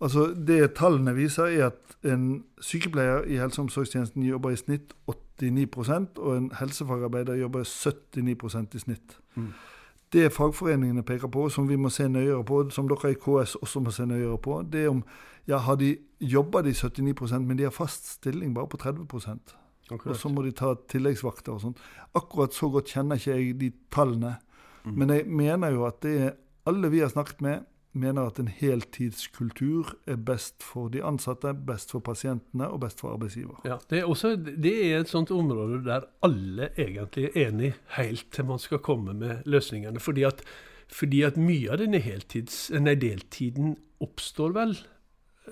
Altså, 0.00 0.30
Det 0.32 0.74
tallene 0.78 1.12
viser, 1.16 1.50
er 1.58 1.66
at 1.66 1.96
en 2.08 2.44
sykepleier 2.60 3.26
i 3.28 3.36
helse- 3.36 3.60
og 3.60 3.66
omsorgstjenesten 3.68 4.22
jobber 4.24 4.54
i 4.54 4.56
snitt 4.56 4.94
89% 5.10 6.16
og 6.18 6.36
en 6.36 6.50
helsefagarbeider 6.56 7.36
jobber 7.42 7.64
79% 7.68 8.74
i 8.74 8.78
snitt. 8.78 9.18
Mm. 9.34 9.52
Det 10.12 10.32
fagforeningene 10.34 11.04
peker 11.06 11.30
på, 11.30 11.48
som 11.48 11.68
vi 11.68 11.76
må 11.78 11.90
se 11.94 12.08
nøyere 12.08 12.42
på, 12.44 12.64
som 12.74 12.88
dere 12.90 13.12
i 13.12 13.18
KS 13.18 13.54
også 13.62 13.82
må 13.84 13.92
se 13.94 14.06
nøyere 14.10 14.38
på, 14.42 14.62
det 14.66 14.84
er 14.84 14.90
om 14.90 15.04
ja, 15.48 15.58
har 15.58 15.78
de 15.80 15.94
jobber 16.20 16.62
de 16.62 16.74
79% 16.76 17.46
men 17.46 17.58
de 17.58 17.64
har 17.64 17.74
fast 17.74 18.06
stilling 18.18 18.54
bare 18.54 18.68
på 18.68 18.76
30 18.76 19.06
Akkurat. 19.90 20.06
og 20.06 20.16
så 20.16 20.28
må 20.28 20.42
de 20.42 20.52
ta 20.54 20.74
tilleggsvakter 20.88 21.52
og 21.52 21.62
sånn. 21.64 21.78
Akkurat 22.14 22.54
så 22.54 22.68
godt 22.70 22.92
kjenner 22.92 23.18
ikke 23.18 23.34
jeg 23.34 23.56
de 23.58 23.70
tallene. 23.90 24.36
Mm. 24.84 24.92
Men 24.94 25.14
jeg 25.14 25.26
mener 25.26 25.74
jo 25.74 25.86
at 25.88 25.98
det 26.04 26.12
er 26.20 26.36
alle 26.70 26.90
vi 26.92 27.00
har 27.02 27.10
snakket 27.10 27.42
med, 27.42 27.64
mener 27.92 28.28
at 28.30 28.38
en 28.38 28.50
heltidskultur 28.52 29.94
er 30.10 30.18
best 30.22 30.62
for 30.62 30.90
de 30.92 31.02
ansatte, 31.04 31.52
best 31.66 31.90
for 31.94 32.04
pasientene 32.06 32.68
og 32.70 32.82
best 32.84 33.02
for 33.02 33.14
arbeidsgiver. 33.16 33.58
Ja, 33.66 33.80
det, 33.90 34.02
er 34.02 34.10
også, 34.10 34.36
det 34.36 34.74
er 34.86 35.00
et 35.00 35.10
sånt 35.10 35.32
område 35.34 35.82
der 35.86 36.06
alle 36.26 36.70
egentlig 36.78 37.30
er 37.32 37.48
enig 37.48 37.72
helt 37.96 38.28
til 38.34 38.46
man 38.46 38.62
skal 38.62 38.82
komme 38.84 39.14
med 39.14 39.42
løsningene. 39.50 40.00
Fordi 40.00 40.26
at, 40.28 40.44
fordi 40.92 41.24
at 41.26 41.40
mye 41.40 41.72
av 41.72 41.82
denne 41.82 42.02
heltids, 42.02 42.68
nei, 42.78 42.94
deltiden 43.00 43.74
oppstår 44.00 44.54
vel 44.56 44.78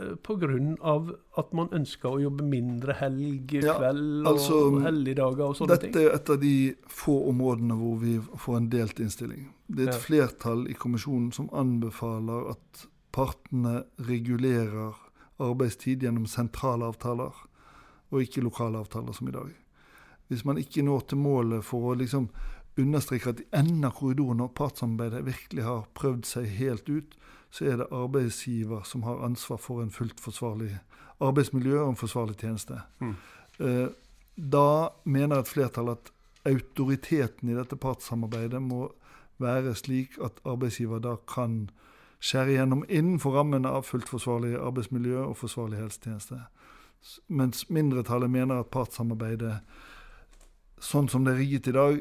eh, 0.01 0.77
av 0.81 1.11
at 1.37 1.53
man 1.53 1.69
ønsker 1.73 2.09
å 2.11 2.21
jobbe 2.23 2.45
mindre 2.45 2.95
helg, 2.95 3.53
Ja, 3.53 3.75
kveld 3.79 4.27
altså, 4.27 4.59
og 4.77 4.83
helligdager 4.83 5.45
og 5.49 5.57
sånne 5.57 5.69
Dette 5.77 5.93
ting. 5.93 6.07
er 6.07 6.15
et 6.15 6.31
av 6.31 6.41
de 6.41 6.75
få 6.89 7.29
områdene 7.29 7.75
hvor 7.79 7.99
vi 8.01 8.19
får 8.21 8.57
en 8.57 8.69
delt 8.71 9.01
innstilling. 9.01 9.49
Det 9.69 9.85
er 9.85 9.89
et 9.91 9.95
Ja. 9.95 10.01
flertall 10.01 10.69
i 10.71 10.75
kommisjonen 10.75 11.33
som 11.33 11.49
anbefaler 11.53 12.51
at 12.51 12.87
partene 13.13 13.85
regulerer 13.99 14.95
arbeidstid 15.41 16.03
gjennom 16.03 16.27
sentrale 16.27 16.85
avtaler, 16.89 17.33
og 18.11 18.21
ikke 18.23 18.43
lokale 18.43 18.79
avtaler 18.79 19.13
som 19.15 19.29
i 19.29 19.33
dag. 19.33 19.51
Hvis 20.29 20.45
man 20.45 20.57
ikke 20.59 20.83
når 20.85 21.07
til 21.09 21.19
målet 21.19 21.65
for 21.65 21.79
å 21.95 21.97
liksom 21.97 22.29
understreke 22.79 23.33
at 23.33 23.41
i 23.43 23.49
enden 23.57 23.85
av 23.85 23.97
korridoren, 23.99 24.41
når 24.43 24.55
partssamarbeidet 24.59 25.27
virkelig 25.27 25.65
har 25.67 25.89
prøvd 25.99 26.27
seg 26.29 26.51
helt 26.59 26.89
ut, 26.89 27.17
så 27.51 27.65
er 27.65 27.81
det 27.81 27.89
arbeidsgiver 27.95 28.85
som 28.85 29.03
har 29.03 29.25
ansvar 29.25 29.61
for 29.63 29.83
en 29.83 29.91
fullt 29.91 30.21
forsvarlig 30.21 30.75
arbeidsmiljø 31.25 31.81
og 31.81 31.95
en 31.95 31.99
forsvarlig 31.99 32.37
tjeneste. 32.37 32.81
Mm. 33.01 33.15
Eh, 33.59 33.89
da 34.37 34.89
mener 35.05 35.41
et 35.41 35.51
flertall 35.51 35.91
at 35.97 36.13
autoriteten 36.47 37.51
i 37.51 37.57
dette 37.57 37.77
partssamarbeidet 37.77 38.61
må 38.63 38.93
være 39.39 39.75
slik 39.75 40.19
at 40.25 40.39
arbeidsgiver 40.47 41.03
da 41.03 41.17
kan 41.29 41.69
skjære 42.21 42.59
gjennom 42.59 42.85
innenfor 42.89 43.37
rammene 43.39 43.71
av 43.71 43.87
fullt 43.87 44.09
forsvarlig 44.11 44.57
arbeidsmiljø 44.59 45.23
og 45.23 45.37
forsvarlig 45.39 45.79
helsetjeneste. 45.79 46.41
Mens 47.29 47.69
mindretallet 47.71 48.31
mener 48.31 48.63
at 48.63 48.73
partssamarbeidet, 48.75 49.61
sånn 50.83 51.09
som 51.09 51.25
det 51.25 51.35
er 51.35 51.43
rigget 51.43 51.71
i 51.71 51.77
dag, 51.77 52.01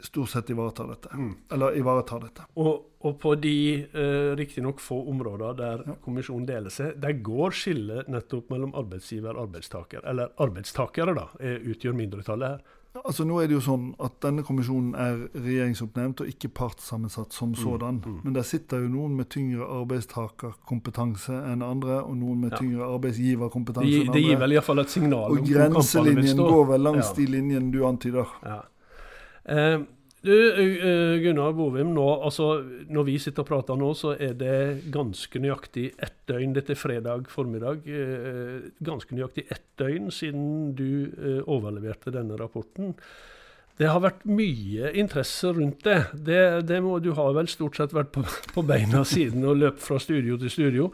stort 0.00 0.28
sett 0.28 0.50
ivaretar 0.50 0.86
dette. 0.88 1.08
Mm. 1.16 1.34
Eller 1.52 1.76
ivaretar 1.78 2.20
dette. 2.20 2.42
Og, 2.56 2.84
og 3.00 3.18
på 3.18 3.34
de 3.40 3.54
eh, 3.84 4.36
riktignok 4.36 4.80
få 4.80 4.98
områder 5.10 5.56
der 5.56 5.82
Ja. 5.86 5.94
kommisjonen 6.04 6.46
deler 6.46 6.70
seg, 6.70 7.00
der 7.00 7.12
går 7.22 7.50
skillet 7.50 8.08
nettopp 8.08 8.50
mellom 8.50 8.74
arbeidsgiver 8.74 9.36
og 9.36 9.48
arbeidstaker. 9.48 10.04
Eller 10.06 10.28
arbeidstakere, 10.38 11.14
da, 11.14 11.28
eh, 11.40 11.56
utgjør 11.64 11.94
mindretallet 11.96 12.48
her. 12.48 12.60
Altså 13.04 13.26
Nå 13.28 13.42
er 13.42 13.46
det 13.46 13.52
jo 13.58 13.60
sånn 13.60 13.94
at 14.00 14.20
denne 14.24 14.40
kommisjonen 14.42 14.94
er 14.96 15.28
regjeringsoppnevnt 15.36 16.20
og 16.24 16.28
ikke 16.28 16.48
partssammensatt 16.48 17.30
som 17.32 17.54
sådan. 17.54 18.00
mm. 18.00 18.20
Men 18.24 18.32
der 18.32 18.42
sitter 18.42 18.80
jo 18.80 18.88
noen 18.88 19.16
med 19.16 19.28
tyngre 19.28 19.66
arbeidstakerkompetanse 19.68 21.34
enn 21.52 21.62
andre, 21.62 21.98
og 22.04 22.16
noen 22.16 22.40
med 22.40 22.52
Ja. 22.52 22.56
tyngre 22.58 22.84
arbeidsgiverkompetanse 22.94 23.88
enn 23.88 24.00
andre. 24.08 24.12
det 24.14 24.22
gir 24.24 24.38
vel 24.38 24.52
iallfall 24.52 24.78
et 24.80 24.88
signal 24.90 25.30
Og 25.30 25.38
grenselinjen 25.44 26.36
går 26.36 26.66
vel 26.68 26.80
langs 26.80 27.08
Ja. 27.10 27.14
de 27.14 27.26
linjene 27.26 27.70
du 27.72 27.84
antyder. 27.84 28.26
Ja. 28.42 28.62
Eh, 29.48 29.80
du, 30.20 30.52
eh, 30.52 31.20
Gunnar 31.22 31.52
Bovim, 31.52 31.92
nå, 31.94 32.06
altså, 32.24 32.58
når 32.90 33.06
vi 33.06 33.18
sitter 33.22 33.44
og 33.44 33.50
prater 33.50 33.78
nå, 33.78 33.92
så 33.94 34.16
er 34.18 34.34
det 34.38 34.90
ganske 34.94 35.38
nøyaktig 35.38 35.92
ett 36.02 36.18
døgn. 36.26 36.56
Dette 36.56 36.74
fredag 36.78 37.30
formiddag. 37.30 37.86
Eh, 37.86 38.66
ganske 38.82 39.14
nøyaktig 39.14 39.46
ett 39.52 39.68
døgn 39.78 40.10
siden 40.10 40.74
du 40.78 41.12
overleverte 41.46 42.14
denne 42.14 42.38
rapporten. 42.40 42.96
Det 43.76 43.90
har 43.92 44.00
vært 44.00 44.24
mye 44.24 44.90
interesse 44.96 45.52
rundt 45.52 45.84
det. 45.84 45.98
det, 46.26 46.42
det 46.66 46.80
må, 46.82 46.96
du 46.98 47.12
har 47.14 47.34
vel 47.36 47.46
stort 47.52 47.76
sett 47.76 47.92
vært 47.94 48.14
på, 48.14 48.24
på 48.54 48.64
beina 48.66 49.04
siden 49.04 49.44
og 49.44 49.60
løpt 49.60 49.84
fra 49.84 50.00
studio 50.00 50.38
til 50.40 50.50
studio. 50.50 50.88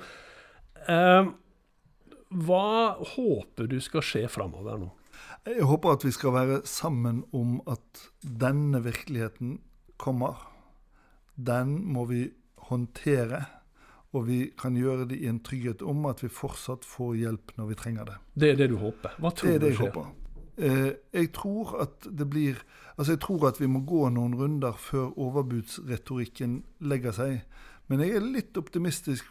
Hva 2.33 2.73
håper 3.15 3.71
du 3.71 3.79
skal 3.81 4.03
skje 4.03 4.27
framover 4.35 4.83
nå? 4.83 4.91
Jeg 5.43 5.67
håper 5.67 5.97
at 5.97 6.05
vi 6.07 6.13
skal 6.15 6.35
være 6.37 6.61
sammen 6.71 7.25
om 7.35 7.57
at 7.67 8.05
denne 8.23 8.79
virkeligheten 8.85 9.57
kommer. 9.99 10.39
Den 11.35 11.75
må 11.93 12.05
vi 12.07 12.29
håndtere, 12.69 13.45
og 14.13 14.29
vi 14.29 14.53
kan 14.59 14.77
gjøre 14.79 15.09
det 15.11 15.19
i 15.19 15.27
en 15.27 15.41
trygghet 15.43 15.83
om 15.83 16.07
at 16.07 16.23
vi 16.23 16.31
fortsatt 16.31 16.87
får 16.87 17.15
hjelp 17.25 17.55
når 17.59 17.71
vi 17.73 17.79
trenger 17.81 18.11
det. 18.11 18.19
Det 18.39 18.51
er 18.53 18.61
det 18.61 18.71
du 18.71 18.77
håper? 18.79 19.17
Hva 19.19 19.33
tror 19.35 19.49
Det 19.49 19.55
er 19.55 19.65
det 19.65 19.73
du 19.73 19.75
jeg 19.75 19.81
håper. 19.83 20.11
Eh, 20.63 20.91
jeg 21.13 21.33
tror 21.33 21.79
at 21.81 22.07
det 22.07 22.29
blir 22.29 22.59
Altså, 22.99 23.13
jeg 23.13 23.21
tror 23.25 23.47
at 23.49 23.61
vi 23.61 23.67
må 23.67 23.81
gå 23.89 24.09
noen 24.13 24.35
runder 24.37 24.77
før 24.77 25.15
overbudsretorikken 25.17 26.59
legger 26.85 27.15
seg. 27.17 27.39
Men 27.89 28.03
jeg 28.05 28.19
er 28.19 28.27
litt 28.27 28.59
optimistisk 28.61 29.25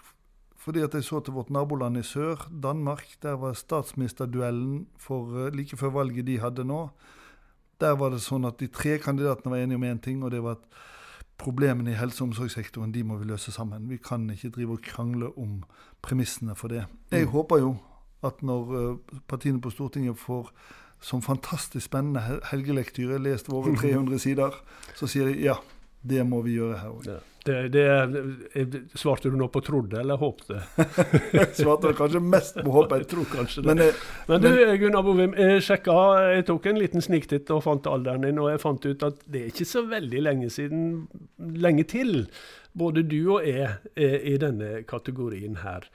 fordi 0.61 0.83
at 0.85 0.93
jeg 0.93 1.03
så 1.07 1.19
til 1.25 1.33
vårt 1.33 1.49
naboland 1.49 1.97
i 1.97 2.03
sør, 2.05 2.43
Danmark. 2.63 3.03
Der 3.23 3.33
var 3.41 3.53
statsministerduellen 3.57 4.85
for 5.01 5.47
eh, 5.47 5.51
like 5.55 5.77
før 5.77 5.89
valget 5.95 6.27
de 6.27 6.39
hadde 6.39 6.63
nå. 6.69 6.83
Der 7.81 7.95
var 7.97 8.11
det 8.13 8.21
sånn 8.21 8.45
at 8.45 8.59
de 8.61 8.67
tre 8.69 8.97
kandidatene 9.01 9.49
var 9.55 9.57
enige 9.63 9.79
om 9.79 9.83
én 9.89 10.01
ting, 10.05 10.23
og 10.23 10.29
det 10.31 10.43
var 10.45 10.59
at 10.59 10.67
problemene 11.41 11.91
i 11.91 11.97
helse- 11.97 12.21
og 12.21 12.29
omsorgssektoren 12.29 12.91
de 12.93 13.01
må 13.03 13.17
vi 13.17 13.25
løse 13.25 13.51
sammen. 13.51 13.87
Vi 13.89 13.97
kan 13.97 14.27
ikke 14.29 14.51
drive 14.53 14.75
og 14.77 14.83
krangle 14.85 15.31
om 15.37 15.63
premissene 16.05 16.53
for 16.55 16.67
det. 16.69 16.85
Jeg 17.11 17.25
Mm. 17.25 17.31
håper 17.31 17.57
jo 17.59 17.75
at 18.23 18.43
når 18.43 18.91
eh, 18.91 18.97
partiene 19.27 19.61
på 19.61 19.71
Stortinget 19.71 20.17
får 20.17 20.51
som 21.01 21.21
fantastisk 21.21 21.85
spennende 21.89 22.21
hel- 22.21 22.41
helgelektyre 22.51 23.17
lest 23.19 23.49
våre 23.49 23.73
300 23.81 24.19
sider, 24.19 24.51
så 24.95 25.07
sier 25.07 25.25
de 25.25 25.41
ja, 25.41 25.55
det 26.01 26.23
må 26.25 26.41
vi 26.45 26.57
gjøre 26.57 26.79
her 26.81 26.95
òg. 26.95 27.05
Ja. 27.09 27.19
Det, 27.41 27.69
det, 27.73 28.81
svarte 28.93 29.29
du 29.29 29.35
nå 29.37 29.47
på 29.49 29.63
trodde 29.65 29.97
eller 29.97 30.19
håpte? 30.21 30.59
Svarte 31.57 31.89
kanskje 31.97 32.21
mest 32.21 32.59
på 32.61 32.73
håpet. 32.75 33.01
Jeg 33.01 33.09
tror 33.15 33.29
kanskje 33.31 33.63
det. 33.63 33.71
Men 33.71 33.81
eh, 33.87 34.03
Men 34.29 34.43
du, 34.45 34.49
Gunnar 34.77 35.05
Bovim, 35.05 35.33
jeg 35.33 35.63
sjekka, 35.65 35.95
jeg 36.35 36.45
tok 36.51 36.69
en 36.69 36.77
liten 36.77 37.01
sniktitt 37.01 37.49
og 37.53 37.63
fant 37.65 37.89
alderen 37.89 38.27
din, 38.27 38.41
og 38.41 38.51
jeg 38.51 38.61
fant 38.61 38.85
ut 38.85 39.07
at 39.09 39.25
det 39.25 39.41
er 39.41 39.49
ikke 39.55 39.69
så 39.71 39.81
veldig 39.89 40.23
lenge 40.27 40.51
siden, 40.53 40.87
lenge 41.65 41.87
til, 41.89 42.27
både 42.77 43.07
du 43.09 43.19
og 43.23 43.47
jeg 43.47 43.73
er 43.97 44.17
i 44.21 44.37
denne 44.41 44.83
kategorien 44.89 45.63
her. 45.65 45.89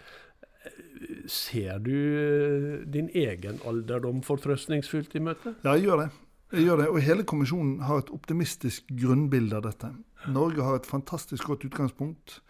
Ser 1.31 1.79
du 1.87 1.95
eh, 1.95 2.71
din 2.91 3.13
egen 3.15 3.63
alderdom 3.63 4.25
fortrøstningsfullt 4.27 5.15
i 5.15 5.27
møte? 5.31 5.55
ja, 5.63 5.77
jeg 5.77 5.87
gjør 5.87 6.09
det. 6.09 6.13
Jeg 6.53 6.67
gjør 6.67 6.83
det. 6.83 6.89
Og 6.93 7.01
hele 7.03 7.25
kommisjonen 7.27 7.81
har 7.89 8.03
et 8.03 8.13
optimistisk 8.15 8.87
grunnbilde 9.01 9.59
av 9.59 9.67
dette. 9.67 9.91
Norge 10.31 10.63
har 10.63 10.79
et 10.79 10.87
fantastisk 10.87 11.49
godt 11.51 11.67
utgangspunkt. 11.67 12.41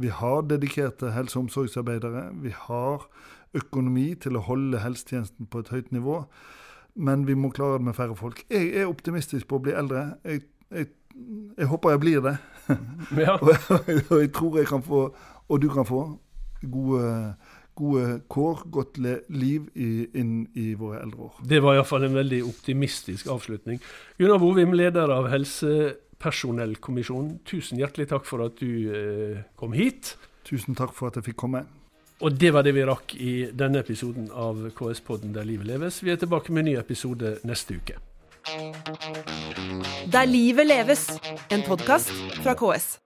Vi 0.00 0.08
har 0.08 0.42
dedikerte 0.48 1.12
helse- 1.12 1.38
og 1.38 1.46
omsorgsarbeidere. 1.46 2.30
Vi 2.42 2.54
har 2.56 3.06
økonomi 3.54 4.14
til 4.14 4.36
å 4.36 4.44
holde 4.46 4.80
helsetjenesten 4.80 5.46
på 5.46 5.60
et 5.60 5.68
høyt 5.68 5.92
nivå. 5.92 6.24
Men 6.96 7.26
vi 7.26 7.34
må 7.34 7.50
klare 7.52 7.78
det 7.78 7.86
med 7.88 7.96
færre 7.96 8.16
folk. 8.16 8.44
Jeg 8.50 8.72
er 8.76 8.88
optimistisk 8.88 9.48
på 9.48 9.60
å 9.60 9.64
bli 9.64 9.76
eldre. 9.76 10.14
Jeg, 10.24 10.42
jeg, 10.72 10.88
jeg 11.58 11.68
håper 11.68 11.90
jeg 11.90 12.00
blir 12.00 12.24
det. 12.24 12.36
Ja. 13.16 13.36
Og 13.36 13.52
jeg, 13.86 14.04
og 14.10 14.20
jeg 14.20 14.32
tror 14.32 14.58
jeg 14.58 14.66
kan 14.66 14.82
få, 14.82 15.14
og 15.48 15.62
du 15.62 15.68
kan 15.72 15.84
få, 15.84 16.02
gode, 16.72 17.34
gode 17.78 18.20
kår, 18.32 18.64
godt 18.70 18.98
le, 19.02 19.18
liv 19.32 19.68
i, 19.74 20.06
inn 20.18 20.46
i 20.58 20.72
våre 20.78 21.02
eldre 21.02 21.28
år. 21.28 21.34
Det 21.48 21.62
var 21.64 21.78
iallfall 21.78 22.04
en 22.08 22.18
veldig 22.18 22.42
optimistisk 22.46 23.30
avslutning. 23.32 23.80
Gunnar 24.20 24.40
Bovim, 24.42 24.74
leder 24.76 25.12
av 25.12 25.30
Helsepersonellkommisjonen, 25.32 27.38
tusen 27.48 27.80
hjertelig 27.80 28.10
takk 28.12 28.28
for 28.28 28.38
at 28.46 28.54
du 28.60 28.72
eh, 28.92 29.44
kom 29.58 29.72
hit. 29.76 30.16
Tusen 30.48 30.76
takk 30.78 30.92
for 30.96 31.08
at 31.08 31.20
jeg 31.20 31.30
fikk 31.30 31.40
komme. 31.44 31.60
Og 32.22 32.30
det 32.38 32.52
var 32.54 32.62
det 32.62 32.76
vi 32.76 32.84
rakk 32.86 33.16
i 33.18 33.32
denne 33.50 33.80
episoden 33.82 34.28
av 34.30 34.60
KS-podden 34.76 35.32
Der 35.34 35.46
livet 35.46 35.66
leves. 35.66 36.02
Vi 36.04 36.12
er 36.12 36.20
tilbake 36.22 36.52
med 36.52 36.62
en 36.62 36.68
ny 36.70 36.74
episode 36.78 37.38
neste 37.48 37.80
uke. 37.80 37.98
Der 40.12 40.24
livet 40.26 40.66
leves, 40.66 41.10
en 41.50 41.62
podkast 41.66 42.10
fra 42.42 42.54
KS. 42.54 42.98